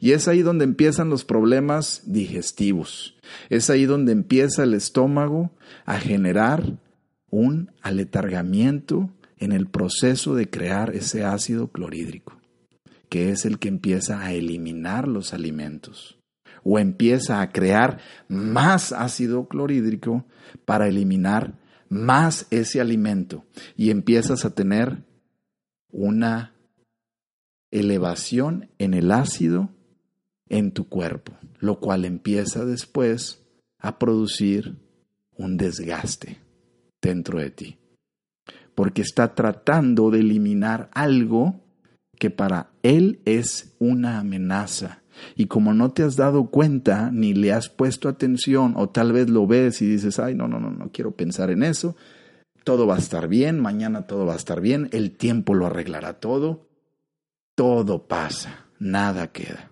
Y 0.00 0.12
es 0.12 0.28
ahí 0.28 0.42
donde 0.42 0.64
empiezan 0.64 1.10
los 1.10 1.24
problemas 1.24 2.02
digestivos. 2.06 3.16
Es 3.50 3.70
ahí 3.70 3.86
donde 3.86 4.12
empieza 4.12 4.64
el 4.64 4.74
estómago 4.74 5.52
a 5.84 5.98
generar 5.98 6.78
un 7.30 7.70
aletargamiento 7.82 9.10
en 9.38 9.52
el 9.52 9.66
proceso 9.66 10.34
de 10.34 10.48
crear 10.48 10.94
ese 10.94 11.24
ácido 11.24 11.68
clorhídrico, 11.68 12.40
que 13.08 13.30
es 13.30 13.44
el 13.44 13.58
que 13.58 13.68
empieza 13.68 14.20
a 14.20 14.32
eliminar 14.32 15.08
los 15.08 15.34
alimentos 15.34 16.18
o 16.64 16.78
empieza 16.78 17.40
a 17.40 17.52
crear 17.52 17.98
más 18.28 18.92
ácido 18.92 19.46
clorhídrico 19.48 20.24
para 20.64 20.88
eliminar 20.88 21.58
más 21.88 22.46
ese 22.50 22.80
alimento 22.80 23.44
y 23.76 23.90
empiezas 23.90 24.44
a 24.44 24.54
tener 24.54 25.04
una 25.92 26.54
elevación 27.70 28.70
en 28.78 28.94
el 28.94 29.12
ácido 29.12 29.70
en 30.48 30.72
tu 30.72 30.88
cuerpo, 30.88 31.32
lo 31.58 31.78
cual 31.78 32.04
empieza 32.04 32.64
después 32.64 33.44
a 33.78 33.98
producir 33.98 34.76
un 35.36 35.56
desgaste 35.56 36.38
dentro 37.00 37.38
de 37.38 37.50
ti, 37.50 37.78
porque 38.74 39.02
está 39.02 39.34
tratando 39.34 40.10
de 40.10 40.20
eliminar 40.20 40.90
algo 40.92 41.60
que 42.18 42.30
para 42.30 42.70
él 42.82 43.20
es 43.24 43.74
una 43.78 44.18
amenaza. 44.18 45.02
Y 45.36 45.46
como 45.46 45.74
no 45.74 45.92
te 45.92 46.02
has 46.02 46.16
dado 46.16 46.46
cuenta 46.46 47.10
ni 47.12 47.34
le 47.34 47.52
has 47.52 47.68
puesto 47.68 48.08
atención 48.08 48.74
o 48.76 48.88
tal 48.88 49.12
vez 49.12 49.30
lo 49.30 49.46
ves 49.46 49.82
y 49.82 49.86
dices, 49.86 50.18
ay, 50.18 50.34
no, 50.34 50.48
no, 50.48 50.60
no, 50.60 50.70
no 50.70 50.90
quiero 50.92 51.12
pensar 51.12 51.50
en 51.50 51.62
eso, 51.62 51.96
todo 52.64 52.86
va 52.86 52.96
a 52.96 52.98
estar 52.98 53.28
bien, 53.28 53.60
mañana 53.60 54.06
todo 54.06 54.26
va 54.26 54.32
a 54.32 54.36
estar 54.36 54.60
bien, 54.60 54.88
el 54.92 55.12
tiempo 55.12 55.54
lo 55.54 55.66
arreglará 55.66 56.14
todo, 56.14 56.66
todo 57.54 58.06
pasa, 58.06 58.66
nada 58.78 59.32
queda. 59.32 59.70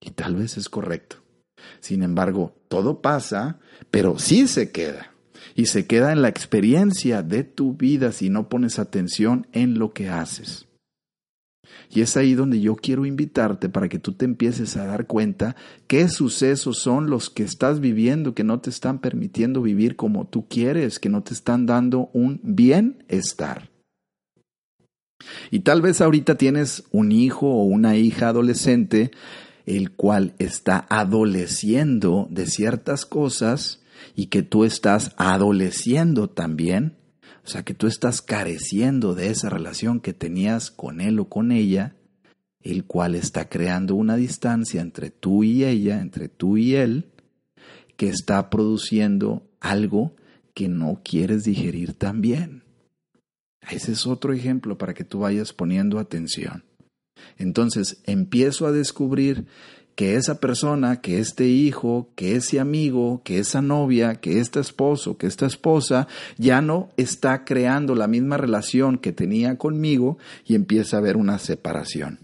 Y 0.00 0.10
tal 0.10 0.36
vez 0.36 0.56
es 0.56 0.68
correcto. 0.68 1.16
Sin 1.80 2.02
embargo, 2.02 2.54
todo 2.68 3.00
pasa, 3.00 3.58
pero 3.90 4.18
sí 4.18 4.48
se 4.48 4.70
queda. 4.70 5.12
Y 5.54 5.66
se 5.66 5.86
queda 5.86 6.12
en 6.12 6.22
la 6.22 6.28
experiencia 6.28 7.22
de 7.22 7.44
tu 7.44 7.74
vida 7.74 8.12
si 8.12 8.28
no 8.28 8.48
pones 8.48 8.78
atención 8.78 9.46
en 9.52 9.78
lo 9.78 9.92
que 9.92 10.08
haces. 10.08 10.66
Y 11.90 12.00
es 12.00 12.16
ahí 12.16 12.34
donde 12.34 12.60
yo 12.60 12.76
quiero 12.76 13.06
invitarte 13.06 13.68
para 13.68 13.88
que 13.88 13.98
tú 13.98 14.12
te 14.12 14.24
empieces 14.24 14.76
a 14.76 14.86
dar 14.86 15.06
cuenta 15.06 15.56
qué 15.86 16.08
sucesos 16.08 16.78
son 16.78 17.08
los 17.08 17.30
que 17.30 17.44
estás 17.44 17.80
viviendo 17.80 18.34
que 18.34 18.44
no 18.44 18.60
te 18.60 18.70
están 18.70 18.98
permitiendo 18.98 19.62
vivir 19.62 19.96
como 19.96 20.26
tú 20.26 20.46
quieres, 20.48 20.98
que 20.98 21.08
no 21.08 21.22
te 21.22 21.34
están 21.34 21.66
dando 21.66 22.10
un 22.12 22.40
bienestar. 22.42 23.70
Y 25.50 25.60
tal 25.60 25.82
vez 25.82 26.00
ahorita 26.00 26.36
tienes 26.36 26.84
un 26.90 27.12
hijo 27.12 27.48
o 27.48 27.64
una 27.64 27.96
hija 27.96 28.28
adolescente 28.28 29.10
el 29.66 29.92
cual 29.92 30.34
está 30.38 30.86
adoleciendo 30.90 32.28
de 32.30 32.46
ciertas 32.46 33.06
cosas 33.06 33.80
y 34.14 34.26
que 34.26 34.42
tú 34.42 34.64
estás 34.64 35.14
adoleciendo 35.16 36.28
también 36.28 36.96
o 37.44 37.48
sea, 37.48 37.62
que 37.62 37.74
tú 37.74 37.86
estás 37.86 38.22
careciendo 38.22 39.14
de 39.14 39.28
esa 39.28 39.50
relación 39.50 40.00
que 40.00 40.14
tenías 40.14 40.70
con 40.70 41.00
él 41.00 41.18
o 41.18 41.28
con 41.28 41.52
ella, 41.52 41.94
el 42.62 42.84
cual 42.84 43.14
está 43.14 43.50
creando 43.50 43.94
una 43.94 44.16
distancia 44.16 44.80
entre 44.80 45.10
tú 45.10 45.44
y 45.44 45.64
ella, 45.64 46.00
entre 46.00 46.28
tú 46.28 46.56
y 46.56 46.74
él, 46.74 47.10
que 47.96 48.08
está 48.08 48.48
produciendo 48.48 49.46
algo 49.60 50.16
que 50.54 50.68
no 50.68 51.02
quieres 51.04 51.44
digerir 51.44 51.92
también. 51.92 52.62
Ese 53.70 53.92
es 53.92 54.06
otro 54.06 54.32
ejemplo 54.32 54.78
para 54.78 54.94
que 54.94 55.04
tú 55.04 55.20
vayas 55.20 55.52
poniendo 55.52 55.98
atención. 55.98 56.64
Entonces 57.36 58.02
empiezo 58.04 58.66
a 58.66 58.72
descubrir 58.72 59.46
que 59.94 60.16
esa 60.16 60.40
persona, 60.40 61.00
que 61.00 61.18
este 61.18 61.46
hijo, 61.46 62.10
que 62.16 62.36
ese 62.36 62.58
amigo, 62.58 63.22
que 63.24 63.38
esa 63.38 63.62
novia, 63.62 64.16
que 64.16 64.40
este 64.40 64.60
esposo, 64.60 65.16
que 65.16 65.26
esta 65.26 65.46
esposa, 65.46 66.08
ya 66.36 66.60
no 66.60 66.90
está 66.96 67.44
creando 67.44 67.94
la 67.94 68.08
misma 68.08 68.36
relación 68.36 68.98
que 68.98 69.12
tenía 69.12 69.56
conmigo 69.56 70.18
y 70.44 70.54
empieza 70.54 70.96
a 70.96 71.00
haber 71.00 71.16
una 71.16 71.38
separación. 71.38 72.18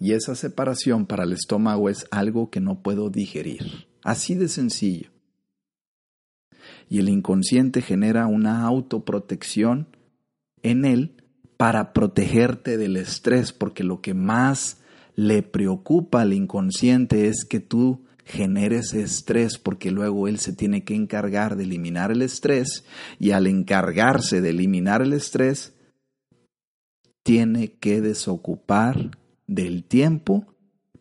Y 0.00 0.14
esa 0.14 0.34
separación 0.34 1.06
para 1.06 1.22
el 1.22 1.32
estómago 1.32 1.88
es 1.88 2.06
algo 2.10 2.50
que 2.50 2.60
no 2.60 2.82
puedo 2.82 3.08
digerir. 3.08 3.86
Así 4.02 4.34
de 4.34 4.48
sencillo. 4.48 5.10
Y 6.88 6.98
el 6.98 7.08
inconsciente 7.08 7.82
genera 7.82 8.26
una 8.26 8.62
autoprotección 8.62 9.86
en 10.62 10.84
él 10.84 11.22
para 11.56 11.92
protegerte 11.92 12.76
del 12.76 12.96
estrés, 12.96 13.52
porque 13.52 13.84
lo 13.84 14.00
que 14.00 14.14
más 14.14 14.81
le 15.14 15.42
preocupa 15.42 16.22
al 16.22 16.32
inconsciente 16.32 17.28
es 17.28 17.44
que 17.44 17.60
tú 17.60 18.04
generes 18.24 18.94
estrés 18.94 19.58
porque 19.58 19.90
luego 19.90 20.28
él 20.28 20.38
se 20.38 20.52
tiene 20.52 20.84
que 20.84 20.94
encargar 20.94 21.56
de 21.56 21.64
eliminar 21.64 22.10
el 22.10 22.22
estrés 22.22 22.84
y 23.18 23.32
al 23.32 23.46
encargarse 23.46 24.40
de 24.40 24.50
eliminar 24.50 25.02
el 25.02 25.12
estrés 25.12 25.74
tiene 27.22 27.72
que 27.74 28.00
desocupar 28.00 29.18
del 29.46 29.84
tiempo 29.84 30.46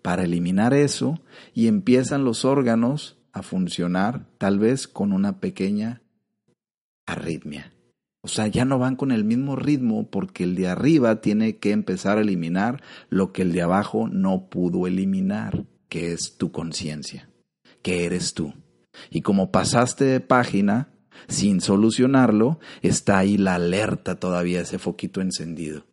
para 0.01 0.23
eliminar 0.23 0.73
eso 0.73 1.21
y 1.53 1.67
empiezan 1.67 2.25
los 2.25 2.43
órganos 2.43 3.17
a 3.33 3.43
funcionar 3.43 4.27
tal 4.37 4.59
vez 4.59 4.87
con 4.87 5.13
una 5.13 5.39
pequeña 5.39 6.01
arritmia. 7.05 7.71
O 8.23 8.27
sea, 8.27 8.47
ya 8.47 8.65
no 8.65 8.77
van 8.77 8.95
con 8.95 9.11
el 9.11 9.23
mismo 9.23 9.55
ritmo 9.55 10.09
porque 10.09 10.43
el 10.43 10.55
de 10.55 10.67
arriba 10.67 11.21
tiene 11.21 11.57
que 11.57 11.71
empezar 11.71 12.17
a 12.17 12.21
eliminar 12.21 12.83
lo 13.09 13.33
que 13.33 13.41
el 13.41 13.51
de 13.51 13.63
abajo 13.63 14.07
no 14.07 14.47
pudo 14.49 14.85
eliminar, 14.85 15.65
que 15.89 16.13
es 16.13 16.37
tu 16.37 16.51
conciencia, 16.51 17.29
que 17.81 18.05
eres 18.05 18.35
tú. 18.35 18.53
Y 19.09 19.21
como 19.21 19.51
pasaste 19.51 20.05
de 20.05 20.19
página 20.19 20.89
sin 21.27 21.61
solucionarlo, 21.61 22.59
está 22.81 23.17
ahí 23.17 23.37
la 23.37 23.55
alerta 23.55 24.19
todavía, 24.19 24.61
ese 24.61 24.77
foquito 24.77 25.21
encendido. 25.21 25.85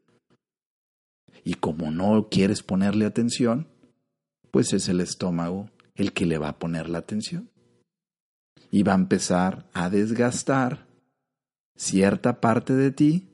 Y 1.44 1.54
como 1.54 1.90
no 1.90 2.28
quieres 2.30 2.62
ponerle 2.62 3.06
atención, 3.06 3.68
pues 4.50 4.74
es 4.74 4.88
el 4.90 5.00
estómago 5.00 5.70
el 5.94 6.12
que 6.12 6.26
le 6.26 6.36
va 6.36 6.48
a 6.50 6.58
poner 6.58 6.90
la 6.90 6.98
atención. 6.98 7.50
Y 8.70 8.82
va 8.82 8.92
a 8.92 8.96
empezar 8.96 9.66
a 9.72 9.88
desgastar 9.88 10.87
cierta 11.78 12.40
parte 12.40 12.74
de 12.74 12.90
ti, 12.90 13.28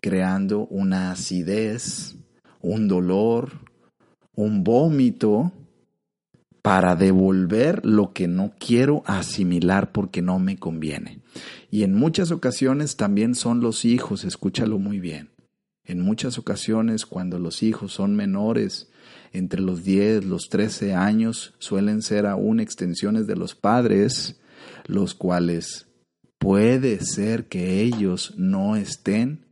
creando 0.00 0.66
una 0.68 1.10
acidez, 1.10 2.16
un 2.62 2.88
dolor, 2.88 3.50
un 4.34 4.64
vómito, 4.64 5.52
para 6.62 6.96
devolver 6.96 7.84
lo 7.84 8.14
que 8.14 8.26
no 8.26 8.54
quiero 8.58 9.02
asimilar 9.04 9.92
porque 9.92 10.22
no 10.22 10.38
me 10.38 10.56
conviene. 10.56 11.20
Y 11.70 11.82
en 11.82 11.92
muchas 11.92 12.30
ocasiones 12.30 12.96
también 12.96 13.34
son 13.34 13.60
los 13.60 13.84
hijos, 13.84 14.24
escúchalo 14.24 14.78
muy 14.78 14.98
bien. 14.98 15.28
En 15.84 16.00
muchas 16.00 16.38
ocasiones 16.38 17.04
cuando 17.04 17.38
los 17.38 17.62
hijos 17.62 17.92
son 17.92 18.16
menores, 18.16 18.88
entre 19.32 19.60
los 19.60 19.84
10, 19.84 20.24
los 20.24 20.48
13 20.48 20.94
años, 20.94 21.52
suelen 21.58 22.00
ser 22.00 22.24
aún 22.24 22.60
extensiones 22.60 23.26
de 23.26 23.36
los 23.36 23.54
padres, 23.54 24.40
los 24.86 25.14
cuales 25.14 25.86
puede 26.44 27.00
ser 27.00 27.46
que 27.46 27.80
ellos 27.80 28.34
no 28.36 28.76
estén 28.76 29.46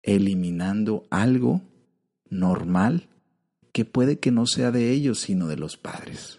eliminando 0.00 1.08
algo 1.10 1.60
normal 2.28 3.08
que 3.72 3.84
puede 3.84 4.20
que 4.20 4.30
no 4.30 4.46
sea 4.46 4.70
de 4.70 4.92
ellos, 4.92 5.18
sino 5.18 5.48
de 5.48 5.56
los 5.56 5.76
padres. 5.76 6.38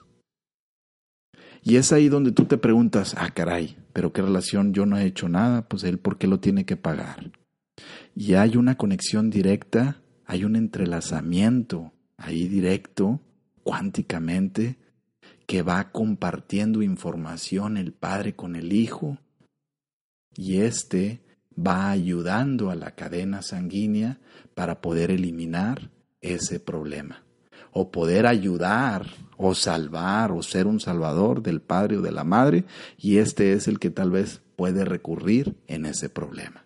Y 1.62 1.76
es 1.76 1.92
ahí 1.92 2.08
donde 2.08 2.32
tú 2.32 2.46
te 2.46 2.58
preguntas, 2.58 3.14
ah, 3.18 3.32
caray, 3.32 3.76
pero 3.92 4.14
qué 4.14 4.22
relación, 4.22 4.74
yo 4.74 4.86
no 4.86 4.98
he 4.98 5.06
hecho 5.06 5.28
nada, 5.28 5.68
pues 5.68 5.84
él, 5.84 6.00
¿por 6.00 6.18
qué 6.18 6.28
lo 6.28 6.40
tiene 6.40 6.66
que 6.66 6.78
pagar? 6.78 7.32
Y 8.16 8.36
hay 8.36 8.56
una 8.56 8.78
conexión 8.78 9.30
directa, 9.30 10.02
hay 10.26 10.46
un 10.46 10.56
entrelazamiento 10.56 11.92
ahí 12.16 12.48
directo, 12.48 13.20
cuánticamente, 13.64 14.78
que 15.52 15.64
va 15.64 15.92
compartiendo 15.92 16.82
información 16.82 17.76
el 17.76 17.92
padre 17.92 18.38
con 18.38 18.56
el 18.56 18.72
hijo 18.72 19.18
y 20.34 20.62
éste 20.62 21.26
va 21.60 21.92
ayudando 21.92 22.70
a 22.70 22.76
la 22.76 22.92
cadena 22.92 23.42
sanguínea 23.42 24.22
para 24.56 24.80
poder 24.80 25.12
eliminar 25.12 25.92
ese 26.22 26.62
problema 26.62 27.26
o 27.74 27.92
poder 27.92 28.28
ayudar 28.28 29.08
o 29.36 29.54
salvar 29.54 30.32
o 30.32 30.42
ser 30.42 30.68
un 30.68 30.80
salvador 30.80 31.44
del 31.44 31.60
padre 31.60 31.98
o 31.98 32.02
de 32.02 32.14
la 32.14 32.24
madre 32.24 32.64
y 32.98 33.18
este 33.18 33.52
es 33.52 33.68
el 33.68 33.78
que 33.78 33.90
tal 33.90 34.10
vez 34.10 34.42
puede 34.56 34.86
recurrir 34.86 35.58
en 35.68 35.86
ese 35.86 36.08
problema. 36.08 36.66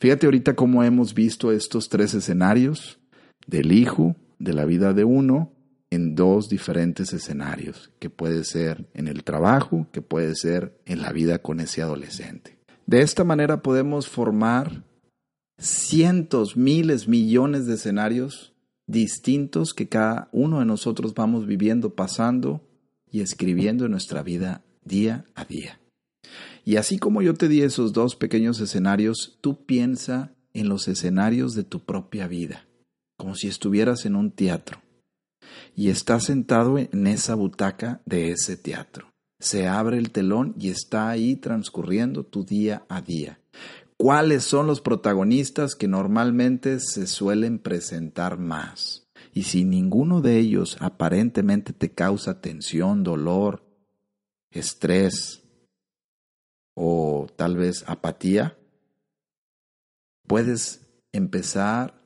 Fíjate 0.00 0.24
ahorita 0.24 0.56
cómo 0.56 0.82
hemos 0.82 1.12
visto 1.12 1.52
estos 1.52 1.90
tres 1.90 2.14
escenarios 2.14 2.98
del 3.46 3.72
hijo, 3.72 4.16
de 4.38 4.54
la 4.54 4.64
vida 4.64 4.94
de 4.94 5.04
uno 5.04 5.52
en 5.90 6.14
dos 6.14 6.48
diferentes 6.48 7.12
escenarios, 7.12 7.90
que 7.98 8.10
puede 8.10 8.44
ser 8.44 8.88
en 8.94 9.08
el 9.08 9.24
trabajo, 9.24 9.86
que 9.92 10.02
puede 10.02 10.34
ser 10.34 10.78
en 10.84 11.02
la 11.02 11.12
vida 11.12 11.38
con 11.38 11.60
ese 11.60 11.82
adolescente. 11.82 12.58
De 12.86 13.02
esta 13.02 13.24
manera 13.24 13.62
podemos 13.62 14.08
formar 14.08 14.84
cientos, 15.58 16.56
miles, 16.56 17.08
millones 17.08 17.66
de 17.66 17.74
escenarios 17.74 18.52
distintos 18.86 19.74
que 19.74 19.88
cada 19.88 20.28
uno 20.32 20.60
de 20.60 20.64
nosotros 20.64 21.14
vamos 21.14 21.46
viviendo, 21.46 21.94
pasando 21.94 22.60
y 23.10 23.20
escribiendo 23.20 23.84
en 23.84 23.92
nuestra 23.92 24.22
vida 24.22 24.62
día 24.84 25.24
a 25.34 25.44
día. 25.44 25.80
Y 26.64 26.76
así 26.76 26.98
como 26.98 27.22
yo 27.22 27.34
te 27.34 27.48
di 27.48 27.62
esos 27.62 27.92
dos 27.92 28.16
pequeños 28.16 28.60
escenarios, 28.60 29.38
tú 29.40 29.64
piensa 29.64 30.32
en 30.52 30.68
los 30.68 30.88
escenarios 30.88 31.54
de 31.54 31.64
tu 31.64 31.80
propia 31.80 32.28
vida, 32.28 32.66
como 33.16 33.34
si 33.34 33.48
estuvieras 33.48 34.04
en 34.04 34.16
un 34.16 34.30
teatro 34.30 34.80
y 35.76 35.90
estás 35.90 36.24
sentado 36.24 36.78
en 36.78 37.06
esa 37.06 37.34
butaca 37.34 38.00
de 38.06 38.32
ese 38.32 38.56
teatro. 38.56 39.12
Se 39.38 39.68
abre 39.68 39.98
el 39.98 40.10
telón 40.10 40.54
y 40.58 40.70
está 40.70 41.10
ahí 41.10 41.36
transcurriendo 41.36 42.24
tu 42.24 42.44
día 42.44 42.86
a 42.88 43.02
día. 43.02 43.38
¿Cuáles 43.98 44.42
son 44.42 44.66
los 44.66 44.80
protagonistas 44.80 45.74
que 45.74 45.86
normalmente 45.86 46.80
se 46.80 47.06
suelen 47.06 47.58
presentar 47.58 48.38
más? 48.38 49.06
Y 49.34 49.42
si 49.42 49.64
ninguno 49.64 50.22
de 50.22 50.38
ellos 50.38 50.78
aparentemente 50.80 51.74
te 51.74 51.92
causa 51.92 52.40
tensión, 52.40 53.04
dolor, 53.04 53.62
estrés 54.50 55.42
o 56.74 57.26
tal 57.36 57.56
vez 57.56 57.84
apatía, 57.86 58.58
puedes 60.26 60.88
empezar 61.12 62.05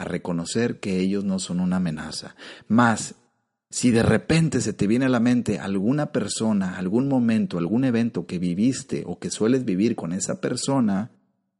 a 0.00 0.04
reconocer 0.04 0.80
que 0.80 0.98
ellos 0.98 1.24
no 1.24 1.38
son 1.38 1.60
una 1.60 1.76
amenaza. 1.76 2.34
Más, 2.68 3.16
si 3.68 3.90
de 3.90 4.02
repente 4.02 4.62
se 4.62 4.72
te 4.72 4.86
viene 4.86 5.04
a 5.04 5.10
la 5.10 5.20
mente 5.20 5.58
alguna 5.58 6.10
persona, 6.10 6.78
algún 6.78 7.06
momento, 7.06 7.58
algún 7.58 7.84
evento 7.84 8.24
que 8.26 8.38
viviste 8.38 9.04
o 9.06 9.18
que 9.18 9.30
sueles 9.30 9.66
vivir 9.66 9.96
con 9.96 10.14
esa 10.14 10.40
persona 10.40 11.10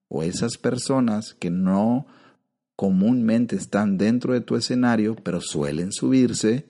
o 0.09 0.23
esas 0.23 0.57
personas 0.57 1.35
que 1.35 1.51
no 1.51 2.07
comúnmente 2.77 3.57
están 3.57 3.99
dentro 3.99 4.33
de 4.33 4.41
tu 4.41 4.57
escenario, 4.57 5.17
pero 5.17 5.43
suelen 5.43 5.93
subirse, 5.93 6.65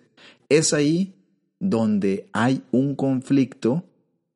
es 0.48 0.74
ahí 0.74 1.14
donde 1.60 2.28
hay 2.32 2.64
un 2.72 2.96
conflicto 2.96 3.84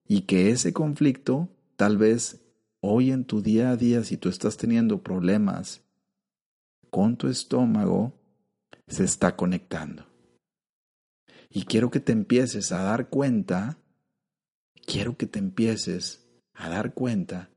y 0.07 0.21
que 0.21 0.51
ese 0.51 0.73
conflicto 0.73 1.49
tal 1.75 1.99
vez 1.99 2.43
hoy 2.79 3.11
en 3.11 3.25
tu 3.25 3.43
día 3.43 3.71
a 3.71 3.77
día, 3.77 4.05
si 4.05 4.17
tú 4.17 4.29
estás 4.29 4.57
teniendo 4.57 5.03
problemas 5.03 5.84
con 6.95 7.17
tu 7.17 7.27
estómago, 7.27 8.13
se 8.87 9.03
está 9.03 9.35
conectando. 9.35 10.07
Y 11.51 11.65
quiero 11.65 11.91
que 11.91 11.99
te 11.99 12.13
empieces 12.13 12.71
a 12.71 12.85
dar 12.85 13.09
cuenta, 13.09 13.79
quiero 14.87 15.17
que 15.17 15.27
te 15.27 15.41
empieces 15.41 16.25
a 16.53 16.69
dar 16.69 16.95
cuenta 16.95 17.51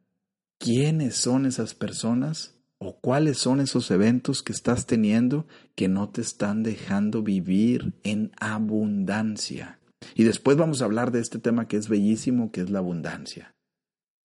quiénes 0.58 1.18
son 1.18 1.46
esas 1.46 1.76
personas 1.76 2.56
o 2.80 3.00
cuáles 3.00 3.38
son 3.38 3.60
esos 3.60 3.92
eventos 3.92 4.42
que 4.42 4.54
estás 4.54 4.88
teniendo 4.88 5.46
que 5.76 5.88
no 5.88 6.10
te 6.10 6.22
están 6.22 6.64
dejando 6.64 7.22
vivir 7.22 7.94
en 8.02 8.32
abundancia. 8.40 9.80
Y 10.16 10.24
después 10.24 10.58
vamos 10.58 10.82
a 10.82 10.86
hablar 10.86 11.12
de 11.12 11.20
este 11.20 11.38
tema 11.38 11.68
que 11.68 11.78
es 11.78 11.90
bellísimo, 11.90 12.52
que 12.52 12.62
es 12.62 12.72
la 12.72 12.80
abundancia. 12.80 13.54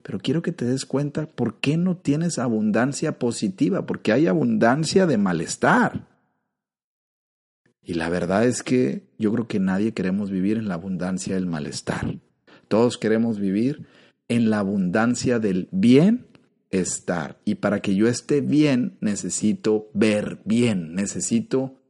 Pero 0.02 0.18
quiero 0.18 0.42
que 0.42 0.52
te 0.52 0.64
des 0.64 0.84
cuenta 0.84 1.26
por 1.26 1.60
qué 1.60 1.76
no 1.76 1.96
tienes 1.96 2.38
abundancia 2.38 3.18
positiva, 3.18 3.86
porque 3.86 4.12
hay 4.12 4.26
abundancia 4.26 5.06
de 5.06 5.18
malestar. 5.18 6.08
Y 7.82 7.94
la 7.94 8.08
verdad 8.08 8.44
es 8.44 8.62
que 8.62 9.02
yo 9.18 9.32
creo 9.32 9.48
que 9.48 9.58
nadie 9.58 9.92
queremos 9.92 10.30
vivir 10.30 10.56
en 10.56 10.68
la 10.68 10.74
abundancia 10.74 11.34
del 11.34 11.46
malestar. 11.46 12.18
Todos 12.68 12.96
queremos 12.96 13.38
vivir 13.38 13.86
en 14.28 14.50
la 14.50 14.60
abundancia 14.60 15.38
del 15.38 15.68
bienestar. 15.72 17.40
Y 17.44 17.56
para 17.56 17.80
que 17.80 17.94
yo 17.94 18.08
esté 18.08 18.40
bien, 18.40 18.96
necesito 19.00 19.90
ver 19.94 20.40
bien, 20.44 20.94
necesito 20.94 21.80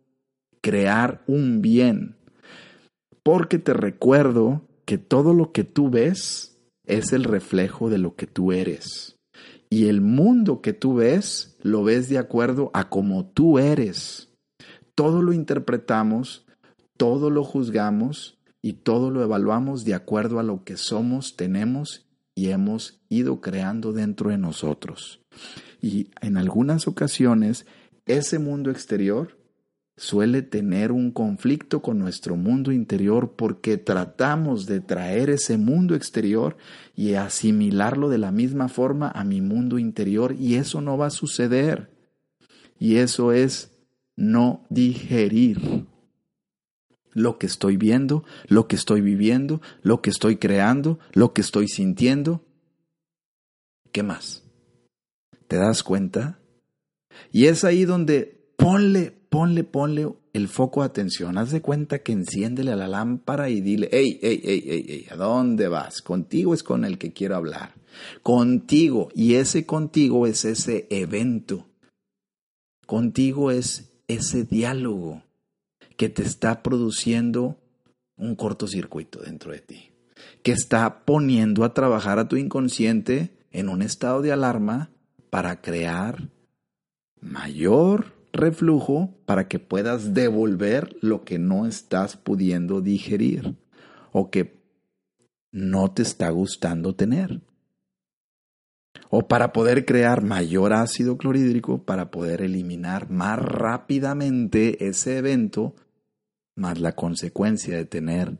crear 0.61 1.23
un 1.27 1.61
bien. 1.61 2.17
Porque 3.23 3.59
te 3.59 3.75
recuerdo 3.75 4.63
que 4.87 4.99
todo 4.99 5.35
lo 5.35 5.53
que 5.53 5.65
tú 5.65 5.91
ves 5.91 6.52
es 6.87 7.13
el 7.13 7.25
reflejo 7.25 7.91
de 7.91 7.99
lo 7.99 8.15
que 8.15 8.27
tú 8.27 8.53
eres. 8.53 9.17
Y 9.71 9.87
el 9.89 10.01
mundo 10.01 10.61
que 10.61 10.73
tú 10.73 10.95
ves, 10.97 11.57
lo 11.63 11.83
ves 11.83 12.09
de 12.09 12.19
acuerdo 12.19 12.71
a 12.75 12.89
como 12.89 13.27
tú 13.27 13.59
eres. 13.59 14.29
Todo 14.95 15.23
lo 15.23 15.33
interpretamos, 15.33 16.45
todo 16.97 17.31
lo 17.31 17.43
juzgamos 17.43 18.39
y 18.61 18.75
todo 18.75 19.11
lo 19.11 19.23
evaluamos 19.23 19.85
de 19.85 19.95
acuerdo 19.95 20.39
a 20.39 20.43
lo 20.43 20.65
que 20.65 20.77
somos, 20.77 21.37
tenemos 21.37 22.07
y 22.35 22.51
hemos 22.51 23.01
ido 23.09 23.41
creando 23.41 23.93
dentro 23.93 24.31
de 24.31 24.39
nosotros. 24.39 25.21
Y 25.81 26.11
en 26.21 26.37
algunas 26.37 26.87
ocasiones, 26.87 27.67
ese 28.07 28.39
mundo 28.39 28.71
exterior 28.71 29.39
suele 29.97 30.43
tener 30.43 30.91
un 30.91 31.11
conflicto 31.11 31.83
con 31.83 31.99
nuestro 31.99 32.37
mundo 32.37 32.73
interior 32.73 33.35
porque 33.37 33.77
tratamos 33.77 34.67
de 34.67 34.81
traer 34.81 35.31
ese 35.31 35.59
mundo 35.59 35.95
exterior 35.95 36.57
y 36.97 37.15
asimilarlo 37.15 38.09
de 38.09 38.19
la 38.19 38.33
misma 38.33 38.69
forma 38.69 39.11
a 39.11 39.25
mi 39.25 39.41
mundo 39.41 39.79
interior 39.79 40.35
y 40.39 40.55
eso 40.55 40.81
no 40.81 40.97
va 40.97 41.07
a 41.07 41.11
suceder. 41.11 41.91
Y 42.79 42.97
eso 42.97 43.33
es 43.33 43.71
no 44.17 44.67
digerir 44.71 45.87
lo 47.13 47.39
que 47.39 47.47
estoy 47.47 47.77
viendo, 47.77 48.25
lo 48.49 48.67
que 48.67 48.77
estoy 48.77 49.01
viviendo, 49.01 49.61
lo 49.83 50.01
que 50.01 50.11
estoy 50.11 50.37
creando, 50.37 50.99
lo 51.13 51.33
que 51.33 51.43
estoy 51.43 51.69
sintiendo. 51.69 52.45
¿Qué 53.93 54.03
más? 54.03 54.43
¿Te 55.49 55.57
das 55.57 55.83
cuenta? 55.83 56.41
Y 57.31 57.47
es 57.47 57.65
ahí 57.65 57.85
donde 57.85 58.53
ponle, 58.57 59.22
ponle, 59.33 59.65
ponle 59.65 60.13
el 60.35 60.47
foco 60.47 60.83
de 60.83 60.89
atención. 60.89 61.39
Haz 61.39 61.53
de 61.53 61.63
cuenta 61.63 62.01
que 62.01 62.13
enciéndele 62.13 62.71
a 62.73 62.77
la 62.77 62.87
lámpara 62.87 63.49
y 63.49 63.63
dile, 63.63 63.89
hey, 63.91 64.21
hey, 64.21 64.43
hey, 64.45 64.63
hey, 64.67 64.85
hey, 64.87 65.07
¿a 65.11 65.17
dónde 65.17 65.69
vas? 65.69 66.03
Contigo 66.03 66.53
es 66.53 66.63
con 66.63 66.85
el 66.85 66.99
que 66.99 67.15
quiero 67.15 67.37
hablar. 67.37 67.73
Contigo. 68.23 69.09
Y 69.15 69.37
ese 69.37 69.65
contigo 69.65 70.27
es 70.27 70.45
ese 70.45 70.87
evento. 70.91 71.67
Contigo 72.87 73.51
es 73.51 73.95
ese 74.07 74.45
diálogo 74.45 75.23
que 75.97 76.11
te 76.11 76.23
está 76.23 76.63
produciendo 76.63 77.57
un 78.19 78.37
cortocircuito 78.37 79.21
dentro 79.21 79.53
de 79.53 79.61
ti, 79.61 79.93
que 80.43 80.53
está 80.53 81.07
poniendo 81.07 81.65
a 81.65 81.73
trabajar 81.73 82.19
a 82.19 82.29
tu 82.29 82.37
inconsciente 82.37 83.31
en 83.51 83.71
un 83.71 83.81
estado 83.81 84.21
de 84.21 84.33
alarma 84.33 84.91
para 85.31 85.63
crear 85.63 86.29
mayor 87.19 88.22
reflujo 88.33 89.15
para 89.27 89.49
que 89.49 89.59
puedas 89.59 90.15
devolver 90.15 90.97
lo 91.01 91.25
que 91.25 91.39
no 91.39 91.67
estás 91.67 92.17
pudiendo 92.17 92.81
digerir 92.81 93.57
o 94.11 94.31
que 94.31 94.63
no 95.53 95.93
te 95.93 96.03
está 96.03 96.31
gustando 96.31 96.95
tener. 96.95 97.43
O 99.11 99.29
para 99.29 99.53
poder 99.53 99.85
crear 99.85 100.23
mayor 100.23 100.73
ácido 100.73 101.19
clorhídrico, 101.19 101.85
para 101.85 102.11
poder 102.11 102.41
eliminar 102.41 103.11
más 103.11 103.39
rápidamente 103.39 104.87
ese 104.89 105.19
evento, 105.19 105.75
más 106.57 106.81
la 106.81 106.93
consecuencia 106.93 107.77
de 107.77 107.85
tener 107.85 108.39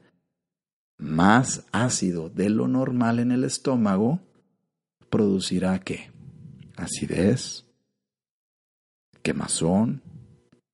más 0.99 1.67
ácido 1.73 2.31
de 2.31 2.49
lo 2.49 2.69
normal 2.69 3.19
en 3.19 3.33
el 3.33 3.45
estómago, 3.45 4.21
producirá 5.11 5.79
qué? 5.81 6.11
Acidez, 6.77 7.67
quemazón, 9.23 10.03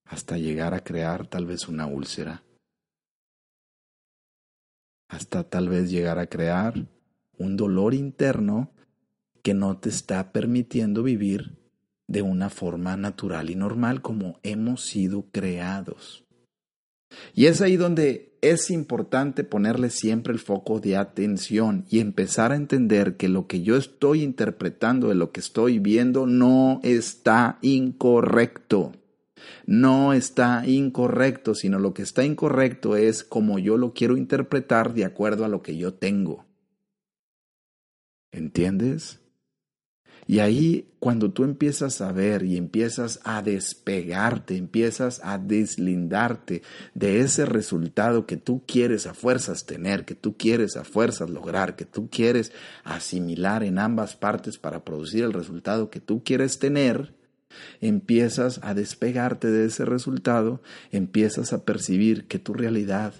hasta 0.04 0.38
llegar 0.38 0.74
a 0.74 0.80
crear 0.80 1.26
tal 1.26 1.46
vez 1.46 1.68
una 1.68 1.86
úlcera, 1.86 2.42
hasta 5.08 5.44
tal 5.44 5.68
vez 5.68 5.90
llegar 5.90 6.18
a 6.18 6.26
crear 6.26 6.86
un 7.38 7.56
dolor 7.56 7.94
interno 7.94 8.72
que 9.42 9.54
no 9.54 9.78
te 9.78 9.88
está 9.88 10.32
permitiendo 10.32 11.02
vivir 11.02 11.58
de 12.06 12.22
una 12.22 12.50
forma 12.50 12.96
natural 12.96 13.50
y 13.50 13.54
normal 13.54 14.02
como 14.02 14.40
hemos 14.42 14.84
sido 14.84 15.30
creados. 15.30 16.27
Y 17.34 17.46
es 17.46 17.60
ahí 17.60 17.76
donde 17.76 18.36
es 18.40 18.70
importante 18.70 19.44
ponerle 19.44 19.90
siempre 19.90 20.32
el 20.32 20.38
foco 20.38 20.80
de 20.80 20.96
atención 20.96 21.84
y 21.88 22.00
empezar 22.00 22.52
a 22.52 22.56
entender 22.56 23.16
que 23.16 23.28
lo 23.28 23.46
que 23.46 23.62
yo 23.62 23.76
estoy 23.76 24.22
interpretando 24.22 25.08
de 25.08 25.14
lo 25.14 25.32
que 25.32 25.40
estoy 25.40 25.78
viendo 25.78 26.26
no 26.26 26.80
está 26.82 27.58
incorrecto. 27.62 28.92
No 29.66 30.12
está 30.12 30.66
incorrecto, 30.66 31.54
sino 31.54 31.78
lo 31.78 31.94
que 31.94 32.02
está 32.02 32.24
incorrecto 32.24 32.96
es 32.96 33.24
como 33.24 33.58
yo 33.58 33.76
lo 33.76 33.92
quiero 33.92 34.16
interpretar 34.16 34.94
de 34.94 35.04
acuerdo 35.04 35.44
a 35.44 35.48
lo 35.48 35.62
que 35.62 35.76
yo 35.76 35.94
tengo. 35.94 36.44
¿Entiendes? 38.30 39.20
Y 40.28 40.40
ahí 40.40 40.86
cuando 41.00 41.32
tú 41.32 41.42
empiezas 41.42 42.02
a 42.02 42.12
ver 42.12 42.42
y 42.42 42.58
empiezas 42.58 43.18
a 43.24 43.40
despegarte, 43.40 44.58
empiezas 44.58 45.22
a 45.24 45.38
deslindarte 45.38 46.60
de 46.92 47.20
ese 47.20 47.46
resultado 47.46 48.26
que 48.26 48.36
tú 48.36 48.62
quieres 48.66 49.06
a 49.06 49.14
fuerzas 49.14 49.64
tener, 49.64 50.04
que 50.04 50.14
tú 50.14 50.36
quieres 50.36 50.76
a 50.76 50.84
fuerzas 50.84 51.30
lograr, 51.30 51.76
que 51.76 51.86
tú 51.86 52.10
quieres 52.10 52.52
asimilar 52.84 53.64
en 53.64 53.78
ambas 53.78 54.16
partes 54.16 54.58
para 54.58 54.84
producir 54.84 55.24
el 55.24 55.32
resultado 55.32 55.88
que 55.88 56.00
tú 56.00 56.22
quieres 56.22 56.58
tener, 56.58 57.14
empiezas 57.80 58.60
a 58.62 58.74
despegarte 58.74 59.50
de 59.50 59.64
ese 59.64 59.86
resultado, 59.86 60.60
empiezas 60.92 61.54
a 61.54 61.64
percibir 61.64 62.26
que 62.26 62.38
tu 62.38 62.52
realidad 62.52 63.14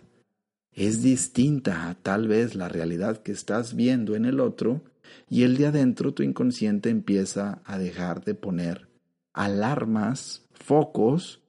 es 0.73 1.03
distinta 1.03 1.89
a 1.89 1.95
tal 1.95 2.29
vez 2.29 2.55
la 2.55 2.69
realidad 2.69 3.23
que 3.23 3.33
estás 3.33 3.75
viendo 3.75 4.15
en 4.15 4.27
el 4.27 4.41
otro, 4.41 4.83
y 5.29 5.43
el 5.43 5.57
de 5.57 5.67
adentro, 5.67 6.15
tu 6.15 6.23
inconsciente 6.23 6.91
empieza 6.91 7.61
a 7.65 7.79
dejar 7.79 8.25
de 8.25 8.35
poner 8.35 8.89
alarmas, 9.33 10.47
focos, 10.53 11.43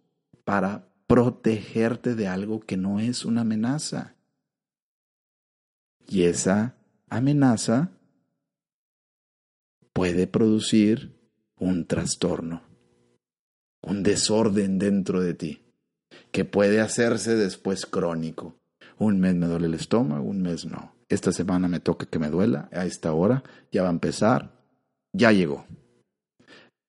para 0.44 0.88
protegerte 1.08 2.16
de 2.16 2.28
algo 2.28 2.60
que 2.60 2.78
no 2.78 3.00
es 3.00 3.26
una 3.26 3.42
amenaza. 3.42 4.16
Y 6.08 6.24
esa 6.24 6.76
amenaza 7.10 7.92
puede 9.94 10.28
producir 10.28 11.16
un 11.58 11.86
trastorno, 11.86 12.64
un 13.82 14.02
desorden 14.04 14.80
dentro 14.80 15.22
de 15.22 15.34
ti, 15.34 15.62
que 16.32 16.46
puede 16.46 16.80
hacerse 16.80 17.36
después 17.36 17.86
crónico. 17.86 18.56
Un 18.98 19.20
mes 19.20 19.36
me 19.36 19.48
duele 19.48 19.68
el 19.68 19.74
estómago, 19.74 20.24
un 20.24 20.42
mes 20.42 20.66
no. 20.66 20.99
Esta 21.10 21.32
semana 21.32 21.68
me 21.68 21.80
toca 21.80 22.06
que 22.06 22.20
me 22.20 22.30
duela, 22.30 22.70
a 22.72 22.86
esta 22.86 23.12
hora 23.14 23.44
ya 23.72 23.82
va 23.82 23.90
a 23.90 23.92
empezar, 23.92 24.52
ya 25.12 25.32
llegó. 25.32 25.66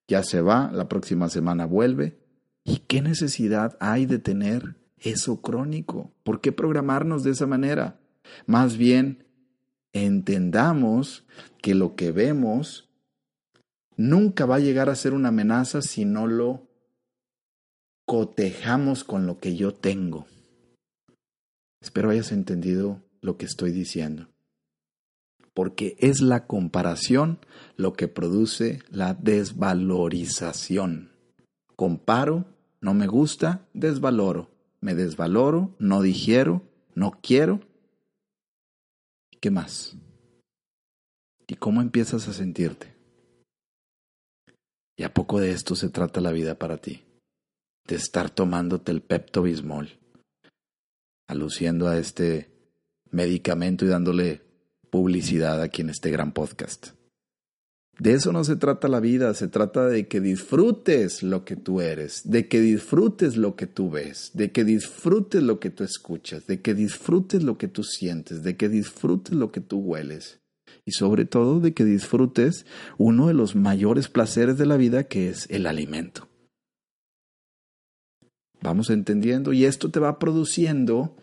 Ya 0.08 0.22
se 0.22 0.42
va, 0.42 0.70
la 0.72 0.88
próxima 0.88 1.30
semana 1.30 1.64
vuelve. 1.64 2.18
¿Y 2.62 2.80
qué 2.80 3.00
necesidad 3.00 3.78
hay 3.80 4.04
de 4.04 4.18
tener 4.18 4.76
eso 4.98 5.40
crónico? 5.40 6.12
¿Por 6.22 6.42
qué 6.42 6.52
programarnos 6.52 7.24
de 7.24 7.30
esa 7.30 7.46
manera? 7.46 7.98
Más 8.46 8.76
bien, 8.76 9.24
entendamos 9.92 11.26
que 11.62 11.74
lo 11.74 11.96
que 11.96 12.12
vemos 12.12 12.90
nunca 13.96 14.44
va 14.44 14.56
a 14.56 14.60
llegar 14.60 14.90
a 14.90 14.96
ser 14.96 15.14
una 15.14 15.28
amenaza 15.28 15.80
si 15.80 16.04
no 16.04 16.26
lo 16.26 16.68
cotejamos 18.06 19.04
con 19.04 19.26
lo 19.26 19.38
que 19.38 19.56
yo 19.56 19.72
tengo. 19.72 20.26
Espero 21.80 22.10
hayas 22.10 22.32
entendido 22.32 23.00
lo 23.20 23.36
que 23.36 23.46
estoy 23.46 23.72
diciendo. 23.72 24.28
Porque 25.54 25.96
es 25.98 26.20
la 26.20 26.46
comparación 26.46 27.38
lo 27.76 27.92
que 27.92 28.08
produce 28.08 28.80
la 28.88 29.14
desvalorización. 29.14 31.10
Comparo, 31.76 32.46
no 32.80 32.94
me 32.94 33.06
gusta, 33.06 33.66
desvaloro. 33.74 34.50
Me 34.80 34.94
desvaloro, 34.94 35.74
no 35.78 36.00
digiero, 36.02 36.62
no 36.94 37.18
quiero. 37.22 37.60
¿Qué 39.40 39.50
más? 39.50 39.96
¿Y 41.46 41.56
cómo 41.56 41.80
empiezas 41.80 42.28
a 42.28 42.32
sentirte? 42.32 42.94
Y 44.96 45.02
a 45.02 45.12
poco 45.12 45.40
de 45.40 45.50
esto 45.50 45.74
se 45.74 45.88
trata 45.88 46.20
la 46.20 46.30
vida 46.30 46.58
para 46.58 46.76
ti, 46.76 47.02
de 47.86 47.96
estar 47.96 48.30
tomándote 48.30 48.92
el 48.92 49.00
Pepto 49.00 49.42
Bismol, 49.42 49.98
aluciendo 51.26 51.88
a 51.88 51.98
este 51.98 52.50
medicamento 53.10 53.84
y 53.84 53.88
dándole 53.88 54.42
publicidad 54.90 55.62
aquí 55.62 55.82
en 55.82 55.90
este 55.90 56.10
gran 56.10 56.32
podcast. 56.32 56.88
De 57.98 58.14
eso 58.14 58.32
no 58.32 58.44
se 58.44 58.56
trata 58.56 58.88
la 58.88 58.98
vida, 58.98 59.34
se 59.34 59.46
trata 59.46 59.86
de 59.86 60.08
que 60.08 60.22
disfrutes 60.22 61.22
lo 61.22 61.44
que 61.44 61.56
tú 61.56 61.82
eres, 61.82 62.22
de 62.24 62.48
que 62.48 62.60
disfrutes 62.60 63.36
lo 63.36 63.56
que 63.56 63.66
tú 63.66 63.90
ves, 63.90 64.30
de 64.32 64.52
que 64.52 64.64
disfrutes 64.64 65.42
lo 65.42 65.60
que 65.60 65.68
tú 65.68 65.84
escuchas, 65.84 66.46
de 66.46 66.62
que 66.62 66.72
disfrutes 66.72 67.42
lo 67.42 67.58
que 67.58 67.68
tú 67.68 67.84
sientes, 67.84 68.42
de 68.42 68.56
que 68.56 68.70
disfrutes 68.70 69.34
lo 69.34 69.52
que 69.52 69.60
tú 69.60 69.80
hueles 69.80 70.40
y 70.86 70.92
sobre 70.92 71.26
todo 71.26 71.60
de 71.60 71.74
que 71.74 71.84
disfrutes 71.84 72.64
uno 72.96 73.28
de 73.28 73.34
los 73.34 73.54
mayores 73.54 74.08
placeres 74.08 74.56
de 74.56 74.66
la 74.66 74.78
vida 74.78 75.04
que 75.04 75.28
es 75.28 75.46
el 75.50 75.66
alimento. 75.66 76.28
Vamos 78.62 78.90
entendiendo 78.90 79.52
y 79.52 79.64
esto 79.64 79.90
te 79.90 80.00
va 80.00 80.18
produciendo 80.18 81.16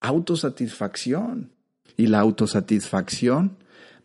autosatisfacción. 0.00 1.52
Y 1.96 2.06
la 2.06 2.20
autosatisfacción 2.20 3.58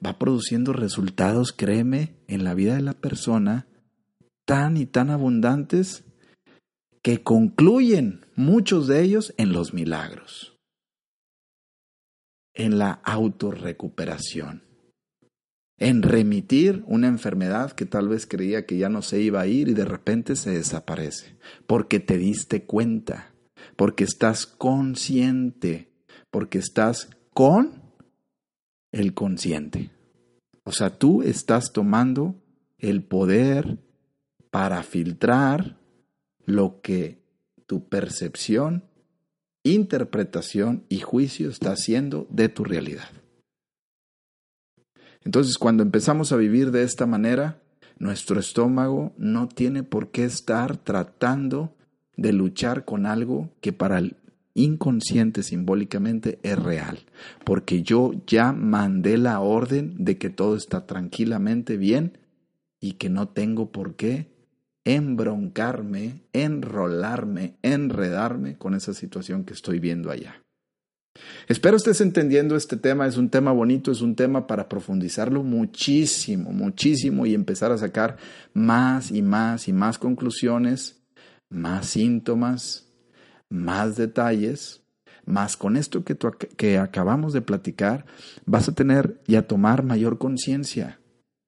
va 0.03 0.17
produciendo 0.17 0.73
resultados, 0.73 1.53
créeme, 1.53 2.15
en 2.27 2.43
la 2.43 2.53
vida 2.53 2.75
de 2.75 2.81
la 2.81 2.93
persona 2.93 3.67
tan 4.45 4.77
y 4.77 4.85
tan 4.85 5.09
abundantes 5.09 6.03
que 7.01 7.21
concluyen 7.21 8.25
muchos 8.35 8.87
de 8.87 9.01
ellos 9.01 9.33
en 9.37 9.53
los 9.53 9.73
milagros, 9.73 10.57
en 12.53 12.79
la 12.79 12.91
autorrecuperación 12.91 14.63
en 15.83 16.01
remitir 16.01 16.83
una 16.87 17.07
enfermedad 17.07 17.71
que 17.71 17.85
tal 17.85 18.07
vez 18.07 18.25
creía 18.25 18.65
que 18.65 18.77
ya 18.77 18.87
no 18.87 19.01
se 19.01 19.19
iba 19.19 19.41
a 19.41 19.47
ir 19.47 19.67
y 19.67 19.73
de 19.73 19.83
repente 19.83 20.37
se 20.37 20.51
desaparece, 20.51 21.35
porque 21.67 21.99
te 21.99 22.17
diste 22.17 22.63
cuenta, 22.63 23.32
porque 23.75 24.03
estás 24.03 24.45
consciente, 24.45 25.89
porque 26.31 26.59
estás 26.59 27.09
con 27.33 27.81
el 28.91 29.13
consciente. 29.13 29.91
O 30.63 30.71
sea, 30.71 30.97
tú 30.97 31.23
estás 31.23 31.73
tomando 31.73 32.35
el 32.77 33.03
poder 33.03 33.79
para 34.51 34.83
filtrar 34.83 35.77
lo 36.45 36.81
que 36.81 37.23
tu 37.65 37.87
percepción, 37.87 38.83
interpretación 39.63 40.85
y 40.89 40.99
juicio 40.99 41.49
está 41.49 41.71
haciendo 41.71 42.27
de 42.29 42.49
tu 42.49 42.63
realidad. 42.63 43.09
Entonces, 45.23 45.57
cuando 45.57 45.83
empezamos 45.83 46.31
a 46.31 46.37
vivir 46.37 46.71
de 46.71 46.83
esta 46.83 47.05
manera, 47.05 47.61
nuestro 47.97 48.39
estómago 48.39 49.13
no 49.17 49.47
tiene 49.47 49.83
por 49.83 50.11
qué 50.11 50.25
estar 50.25 50.77
tratando 50.77 51.75
de 52.17 52.33
luchar 52.33 52.85
con 52.85 53.05
algo 53.05 53.49
que 53.61 53.73
para 53.73 53.97
el 53.97 54.15
inconsciente 54.53 55.43
simbólicamente 55.43 56.39
es 56.43 56.57
real, 56.57 56.99
porque 57.43 57.81
yo 57.81 58.11
ya 58.27 58.53
mandé 58.53 59.17
la 59.17 59.39
orden 59.39 59.95
de 59.97 60.17
que 60.17 60.29
todo 60.29 60.55
está 60.55 60.85
tranquilamente 60.85 61.77
bien 61.77 62.17
y 62.79 62.93
que 62.93 63.09
no 63.09 63.29
tengo 63.29 63.71
por 63.71 63.95
qué 63.95 64.27
embroncarme, 64.85 66.23
enrolarme, 66.33 67.55
enredarme 67.61 68.57
con 68.57 68.75
esa 68.75 68.93
situación 68.93 69.43
que 69.45 69.53
estoy 69.53 69.79
viendo 69.79 70.11
allá. 70.11 70.43
Espero 71.47 71.77
estés 71.77 72.01
entendiendo 72.01 72.55
este 72.55 72.75
tema, 72.75 73.05
es 73.05 73.17
un 73.17 73.29
tema 73.29 73.51
bonito, 73.51 73.91
es 73.91 74.01
un 74.01 74.15
tema 74.15 74.47
para 74.47 74.67
profundizarlo 74.67 75.43
muchísimo, 75.43 76.51
muchísimo 76.51 77.25
y 77.25 77.35
empezar 77.35 77.71
a 77.71 77.77
sacar 77.77 78.17
más 78.53 79.11
y 79.11 79.21
más 79.21 79.67
y 79.67 79.73
más 79.73 79.99
conclusiones, 79.99 81.02
más 81.49 81.87
síntomas, 81.87 82.91
más 83.49 83.95
detalles, 83.95 84.83
más 85.25 85.57
con 85.57 85.77
esto 85.77 86.03
que, 86.03 86.17
que 86.57 86.77
acabamos 86.77 87.33
de 87.33 87.41
platicar, 87.41 88.05
vas 88.45 88.67
a 88.67 88.73
tener 88.73 89.21
y 89.27 89.35
a 89.35 89.47
tomar 89.47 89.83
mayor 89.83 90.17
conciencia, 90.17 90.99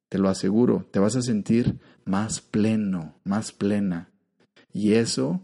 te 0.09 0.17
lo 0.17 0.29
aseguro, 0.29 0.87
te 0.91 0.99
vas 0.99 1.15
a 1.15 1.21
sentir 1.21 1.79
más 2.05 2.39
pleno, 2.39 3.19
más 3.23 3.51
plena. 3.51 4.11
Y 4.71 4.93
eso 4.93 5.41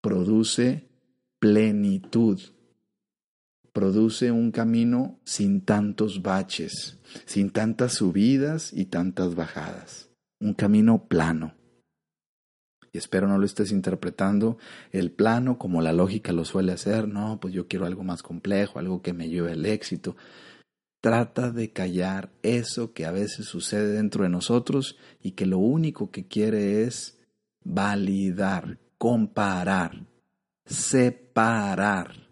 produce 0.00 0.88
plenitud. 1.38 2.40
Produce 3.72 4.32
un 4.32 4.50
camino 4.50 5.20
sin 5.24 5.60
tantos 5.60 6.22
baches, 6.22 6.98
sin 7.26 7.50
tantas 7.50 7.94
subidas 7.94 8.72
y 8.72 8.86
tantas 8.86 9.34
bajadas, 9.34 10.10
un 10.40 10.54
camino 10.54 11.06
plano. 11.06 11.54
Espero 12.98 13.26
no 13.26 13.38
lo 13.38 13.46
estés 13.46 13.72
interpretando 13.72 14.58
el 14.92 15.10
plano 15.10 15.58
como 15.58 15.80
la 15.80 15.92
lógica 15.92 16.32
lo 16.32 16.44
suele 16.44 16.72
hacer, 16.72 17.08
no, 17.08 17.38
pues 17.40 17.54
yo 17.54 17.68
quiero 17.68 17.86
algo 17.86 18.04
más 18.04 18.22
complejo, 18.22 18.78
algo 18.78 19.02
que 19.02 19.12
me 19.12 19.28
lleve 19.28 19.52
al 19.52 19.64
éxito. 19.64 20.16
Trata 21.00 21.50
de 21.50 21.72
callar 21.72 22.30
eso 22.42 22.92
que 22.92 23.06
a 23.06 23.12
veces 23.12 23.46
sucede 23.46 23.92
dentro 23.92 24.24
de 24.24 24.30
nosotros 24.30 24.98
y 25.22 25.32
que 25.32 25.46
lo 25.46 25.58
único 25.58 26.10
que 26.10 26.26
quiere 26.26 26.82
es 26.82 27.18
validar, 27.64 28.78
comparar, 28.98 30.06
separar 30.66 32.28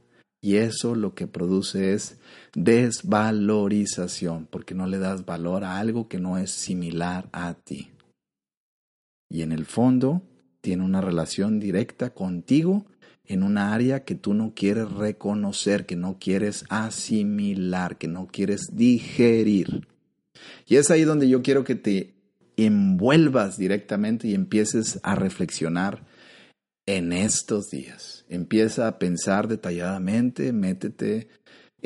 y 0.47 0.59
eso 0.59 0.95
lo 0.95 1.13
que 1.13 1.27
produce 1.27 1.93
es 1.93 2.21
desvalorización, 2.55 4.47
porque 4.47 4.77
no 4.77 4.87
le 4.87 4.99
das 4.99 5.25
valor 5.25 5.65
a 5.65 5.79
algo 5.79 6.07
que 6.07 6.21
no 6.21 6.39
es 6.39 6.53
similar 6.53 7.29
a 7.33 7.55
ti. 7.55 7.91
Y 9.29 9.43
en 9.43 9.51
el 9.51 9.67
fondo 9.67 10.23
tiene 10.67 10.83
una 10.83 11.01
relación 11.01 11.61
directa 11.61 12.11
contigo 12.11 12.87
en 13.25 13.45
una 13.45 13.73
área 13.73 14.03
que 14.03 14.17
tú 14.17 14.35
no 14.35 14.53
quieres 14.53 14.91
reconocer, 14.91 15.87
que 15.87 15.95
no 15.95 16.19
quieres 16.19 16.65
asimilar, 16.71 17.99
que 17.99 18.09
no 18.09 18.27
quieres 18.27 18.63
digerir. 18.73 19.87
Y 20.67 20.75
es 20.75 20.91
ahí 20.91 21.05
donde 21.05 21.29
yo 21.29 21.41
quiero 21.41 21.63
que 21.63 21.77
te 21.77 22.15
envuelvas 22.57 23.57
directamente 23.59 24.27
y 24.27 24.35
empieces 24.35 24.99
a 25.05 25.15
reflexionar 25.15 26.05
en 26.85 27.13
estos 27.13 27.67
días. 27.71 28.25
Empieza 28.29 28.89
a 28.89 28.99
pensar 28.99 29.47
detalladamente, 29.47 30.53
métete 30.53 31.29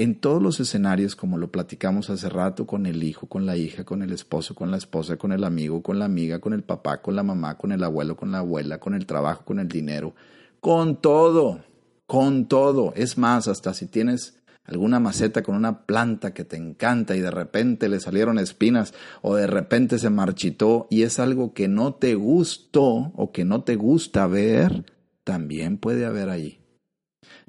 en 0.02 0.14
todos 0.14 0.40
los 0.40 0.60
escenarios 0.60 1.14
como 1.14 1.36
lo 1.36 1.52
platicamos 1.52 2.08
hace 2.08 2.30
rato 2.30 2.66
con 2.66 2.86
el 2.86 3.02
hijo, 3.02 3.26
con 3.26 3.44
la 3.44 3.58
hija, 3.58 3.84
con 3.84 4.02
el 4.02 4.12
esposo, 4.12 4.54
con 4.54 4.70
la 4.70 4.78
esposa, 4.78 5.18
con 5.18 5.30
el 5.30 5.44
amigo, 5.44 5.82
con 5.82 5.98
la 5.98 6.06
amiga, 6.06 6.38
con 6.38 6.54
el 6.54 6.62
papá, 6.62 7.02
con 7.02 7.16
la 7.16 7.22
mamá, 7.22 7.58
con 7.58 7.70
el 7.70 7.84
abuelo, 7.84 8.16
con 8.16 8.32
la 8.32 8.38
abuela, 8.38 8.78
con 8.78 8.94
el 8.94 9.04
trabajo, 9.04 9.44
con 9.44 9.58
el 9.58 9.68
dinero, 9.68 10.14
con 10.60 10.96
todo, 11.02 11.64
con 12.06 12.46
todo. 12.46 12.94
Es 12.96 13.18
más, 13.18 13.46
hasta 13.46 13.74
si 13.74 13.88
tienes 13.88 14.40
alguna 14.64 15.00
maceta 15.00 15.42
con 15.42 15.54
una 15.54 15.82
planta 15.82 16.32
que 16.32 16.44
te 16.44 16.56
encanta 16.56 17.14
y 17.14 17.20
de 17.20 17.30
repente 17.30 17.90
le 17.90 18.00
salieron 18.00 18.38
espinas 18.38 18.94
o 19.20 19.34
de 19.34 19.46
repente 19.46 19.98
se 19.98 20.08
marchitó 20.08 20.86
y 20.88 21.02
es 21.02 21.18
algo 21.18 21.52
que 21.52 21.68
no 21.68 21.92
te 21.92 22.14
gustó 22.14 23.12
o 23.14 23.32
que 23.32 23.44
no 23.44 23.64
te 23.64 23.76
gusta 23.76 24.26
ver, 24.26 24.84
también 25.24 25.76
puede 25.76 26.06
haber 26.06 26.30
ahí. 26.30 26.59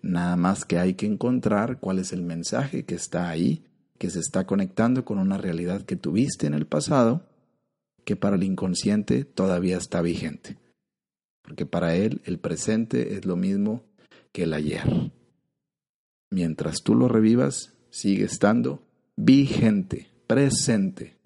Nada 0.02 0.36
más 0.36 0.66
que 0.66 0.80
hay 0.80 0.96
que 0.96 1.06
encontrar 1.06 1.80
cuál 1.80 2.00
es 2.00 2.12
el 2.12 2.24
mensaje 2.24 2.86
que 2.86 2.96
está 2.96 3.30
ahí, 3.30 3.64
que 3.98 4.10
se 4.10 4.20
está 4.20 4.46
conectando 4.46 5.06
con 5.06 5.20
una 5.20 5.38
realidad 5.38 5.84
que 5.84 5.96
tuviste 5.96 6.48
en 6.48 6.54
el 6.54 6.66
pasado, 6.66 7.28
que 8.04 8.16
para 8.16 8.36
el 8.36 8.44
inconsciente 8.44 9.26
todavía 9.26 9.78
está 9.78 10.02
vigente. 10.02 10.58
Porque 11.44 11.66
para 11.66 11.96
él 11.96 12.22
el 12.26 12.40
presente 12.40 13.16
es 13.16 13.26
lo 13.26 13.36
mismo 13.36 13.84
que 14.32 14.44
el 14.44 14.54
ayer. 14.54 15.12
Mientras 16.32 16.82
tú 16.84 16.96
lo 16.96 17.08
revivas, 17.08 17.74
sigue 17.90 18.24
estando 18.24 18.84
vigente, 19.16 20.10
presente, 20.28 21.18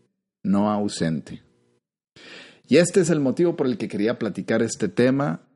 no 0.43 0.69
ausente. 0.71 1.43
Y 2.67 2.77
este 2.77 3.01
es 3.01 3.09
el 3.09 3.19
motivo 3.19 3.55
por 3.55 3.67
el 3.67 3.77
que 3.77 3.87
quería 3.87 4.17
platicar 4.17 4.61
este 4.61 4.89
tema. 4.89 5.47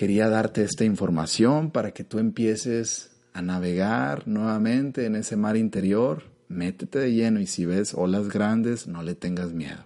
Quería 0.00 0.30
darte 0.30 0.62
esta 0.62 0.86
información 0.86 1.70
para 1.70 1.92
que 1.92 2.04
tú 2.04 2.18
empieces 2.18 3.10
a 3.34 3.42
navegar 3.42 4.26
nuevamente 4.26 5.04
en 5.04 5.14
ese 5.14 5.36
mar 5.36 5.58
interior. 5.58 6.22
Métete 6.48 7.00
de 7.00 7.12
lleno 7.12 7.38
y 7.38 7.46
si 7.46 7.66
ves 7.66 7.92
olas 7.92 8.30
grandes, 8.30 8.86
no 8.86 9.02
le 9.02 9.14
tengas 9.14 9.52
miedo. 9.52 9.84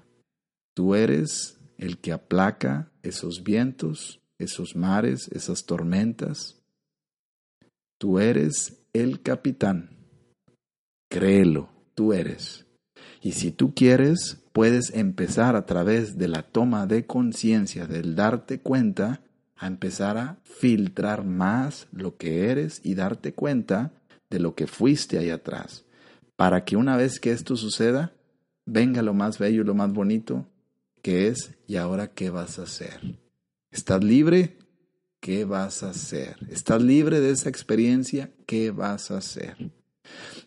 Tú 0.72 0.94
eres 0.94 1.58
el 1.78 1.98
que 1.98 2.12
aplaca 2.12 2.92
esos 3.02 3.42
vientos, 3.42 4.20
esos 4.38 4.76
mares, 4.76 5.28
esas 5.32 5.66
tormentas. 5.66 6.62
Tú 7.98 8.20
eres 8.20 8.84
el 8.92 9.20
capitán. 9.20 9.90
Créelo, 11.10 11.70
tú 11.96 12.12
eres. 12.12 12.66
Y 13.20 13.32
si 13.32 13.50
tú 13.50 13.74
quieres, 13.74 14.38
puedes 14.52 14.94
empezar 14.94 15.56
a 15.56 15.66
través 15.66 16.16
de 16.16 16.28
la 16.28 16.44
toma 16.44 16.86
de 16.86 17.04
conciencia, 17.04 17.88
del 17.88 18.14
darte 18.14 18.60
cuenta, 18.60 19.20
a 19.64 19.66
empezar 19.66 20.18
a 20.18 20.36
filtrar 20.44 21.24
más 21.24 21.88
lo 21.90 22.18
que 22.18 22.50
eres 22.50 22.82
y 22.84 22.94
darte 22.94 23.32
cuenta 23.32 23.92
de 24.28 24.38
lo 24.38 24.54
que 24.54 24.66
fuiste 24.66 25.16
ahí 25.16 25.30
atrás. 25.30 25.84
Para 26.36 26.66
que 26.66 26.76
una 26.76 26.98
vez 26.98 27.18
que 27.18 27.32
esto 27.32 27.56
suceda, 27.56 28.12
venga 28.66 29.00
lo 29.00 29.14
más 29.14 29.38
bello 29.38 29.62
y 29.62 29.64
lo 29.64 29.74
más 29.74 29.90
bonito, 29.90 30.46
que 31.00 31.28
es, 31.28 31.54
¿y 31.66 31.76
ahora 31.76 32.08
qué 32.08 32.28
vas 32.28 32.58
a 32.58 32.64
hacer? 32.64 33.18
¿Estás 33.70 34.04
libre? 34.04 34.58
¿Qué 35.18 35.46
vas 35.46 35.82
a 35.82 35.90
hacer? 35.90 36.36
¿Estás 36.50 36.82
libre 36.82 37.20
de 37.20 37.30
esa 37.30 37.48
experiencia? 37.48 38.30
¿Qué 38.44 38.70
vas 38.70 39.10
a 39.10 39.16
hacer? 39.16 39.56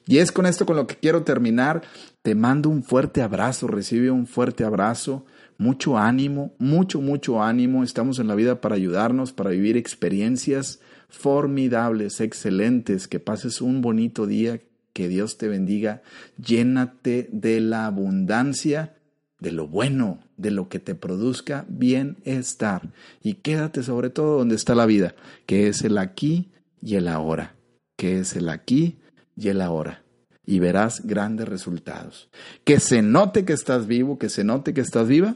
Y 0.05 0.19
es 0.19 0.31
con 0.31 0.45
esto 0.45 0.67
con 0.67 0.75
lo 0.75 0.85
que 0.85 0.95
quiero 0.95 1.23
terminar. 1.23 1.81
Te 2.21 2.35
mando 2.35 2.69
un 2.69 2.83
fuerte 2.83 3.23
abrazo, 3.23 3.65
recibe 3.65 4.11
un 4.11 4.27
fuerte 4.27 4.63
abrazo, 4.63 5.25
mucho 5.57 5.97
ánimo, 5.97 6.53
mucho, 6.59 7.01
mucho 7.01 7.41
ánimo. 7.41 7.83
Estamos 7.83 8.19
en 8.19 8.27
la 8.27 8.35
vida 8.35 8.61
para 8.61 8.75
ayudarnos, 8.75 9.33
para 9.33 9.49
vivir 9.49 9.77
experiencias 9.77 10.79
formidables, 11.09 12.21
excelentes. 12.21 13.07
Que 13.07 13.19
pases 13.19 13.61
un 13.61 13.81
bonito 13.81 14.27
día, 14.27 14.59
que 14.93 15.07
Dios 15.07 15.37
te 15.37 15.47
bendiga. 15.47 16.01
Llénate 16.37 17.29
de 17.31 17.59
la 17.59 17.85
abundancia, 17.85 18.95
de 19.39 19.51
lo 19.51 19.67
bueno, 19.67 20.19
de 20.37 20.51
lo 20.51 20.69
que 20.69 20.79
te 20.79 20.95
produzca 20.95 21.65
bienestar. 21.67 22.91
Y 23.23 23.35
quédate 23.35 23.83
sobre 23.83 24.09
todo 24.09 24.37
donde 24.37 24.55
está 24.55 24.75
la 24.75 24.85
vida, 24.85 25.15
que 25.45 25.67
es 25.67 25.83
el 25.83 25.97
aquí 25.97 26.51
y 26.81 26.95
el 26.95 27.07
ahora, 27.07 27.55
que 27.95 28.19
es 28.19 28.35
el 28.35 28.49
aquí 28.49 28.97
y 29.35 29.49
el 29.49 29.61
ahora. 29.61 30.03
Y 30.45 30.59
verás 30.59 31.05
grandes 31.05 31.47
resultados. 31.47 32.29
Que 32.63 32.79
se 32.79 33.01
note 33.01 33.43
que 33.43 33.53
estás 33.53 33.85
vivo, 33.85 34.17
que 34.17 34.29
se 34.29 34.43
note 34.43 34.73
que 34.73 34.81
estás 34.81 35.07
viva. 35.07 35.35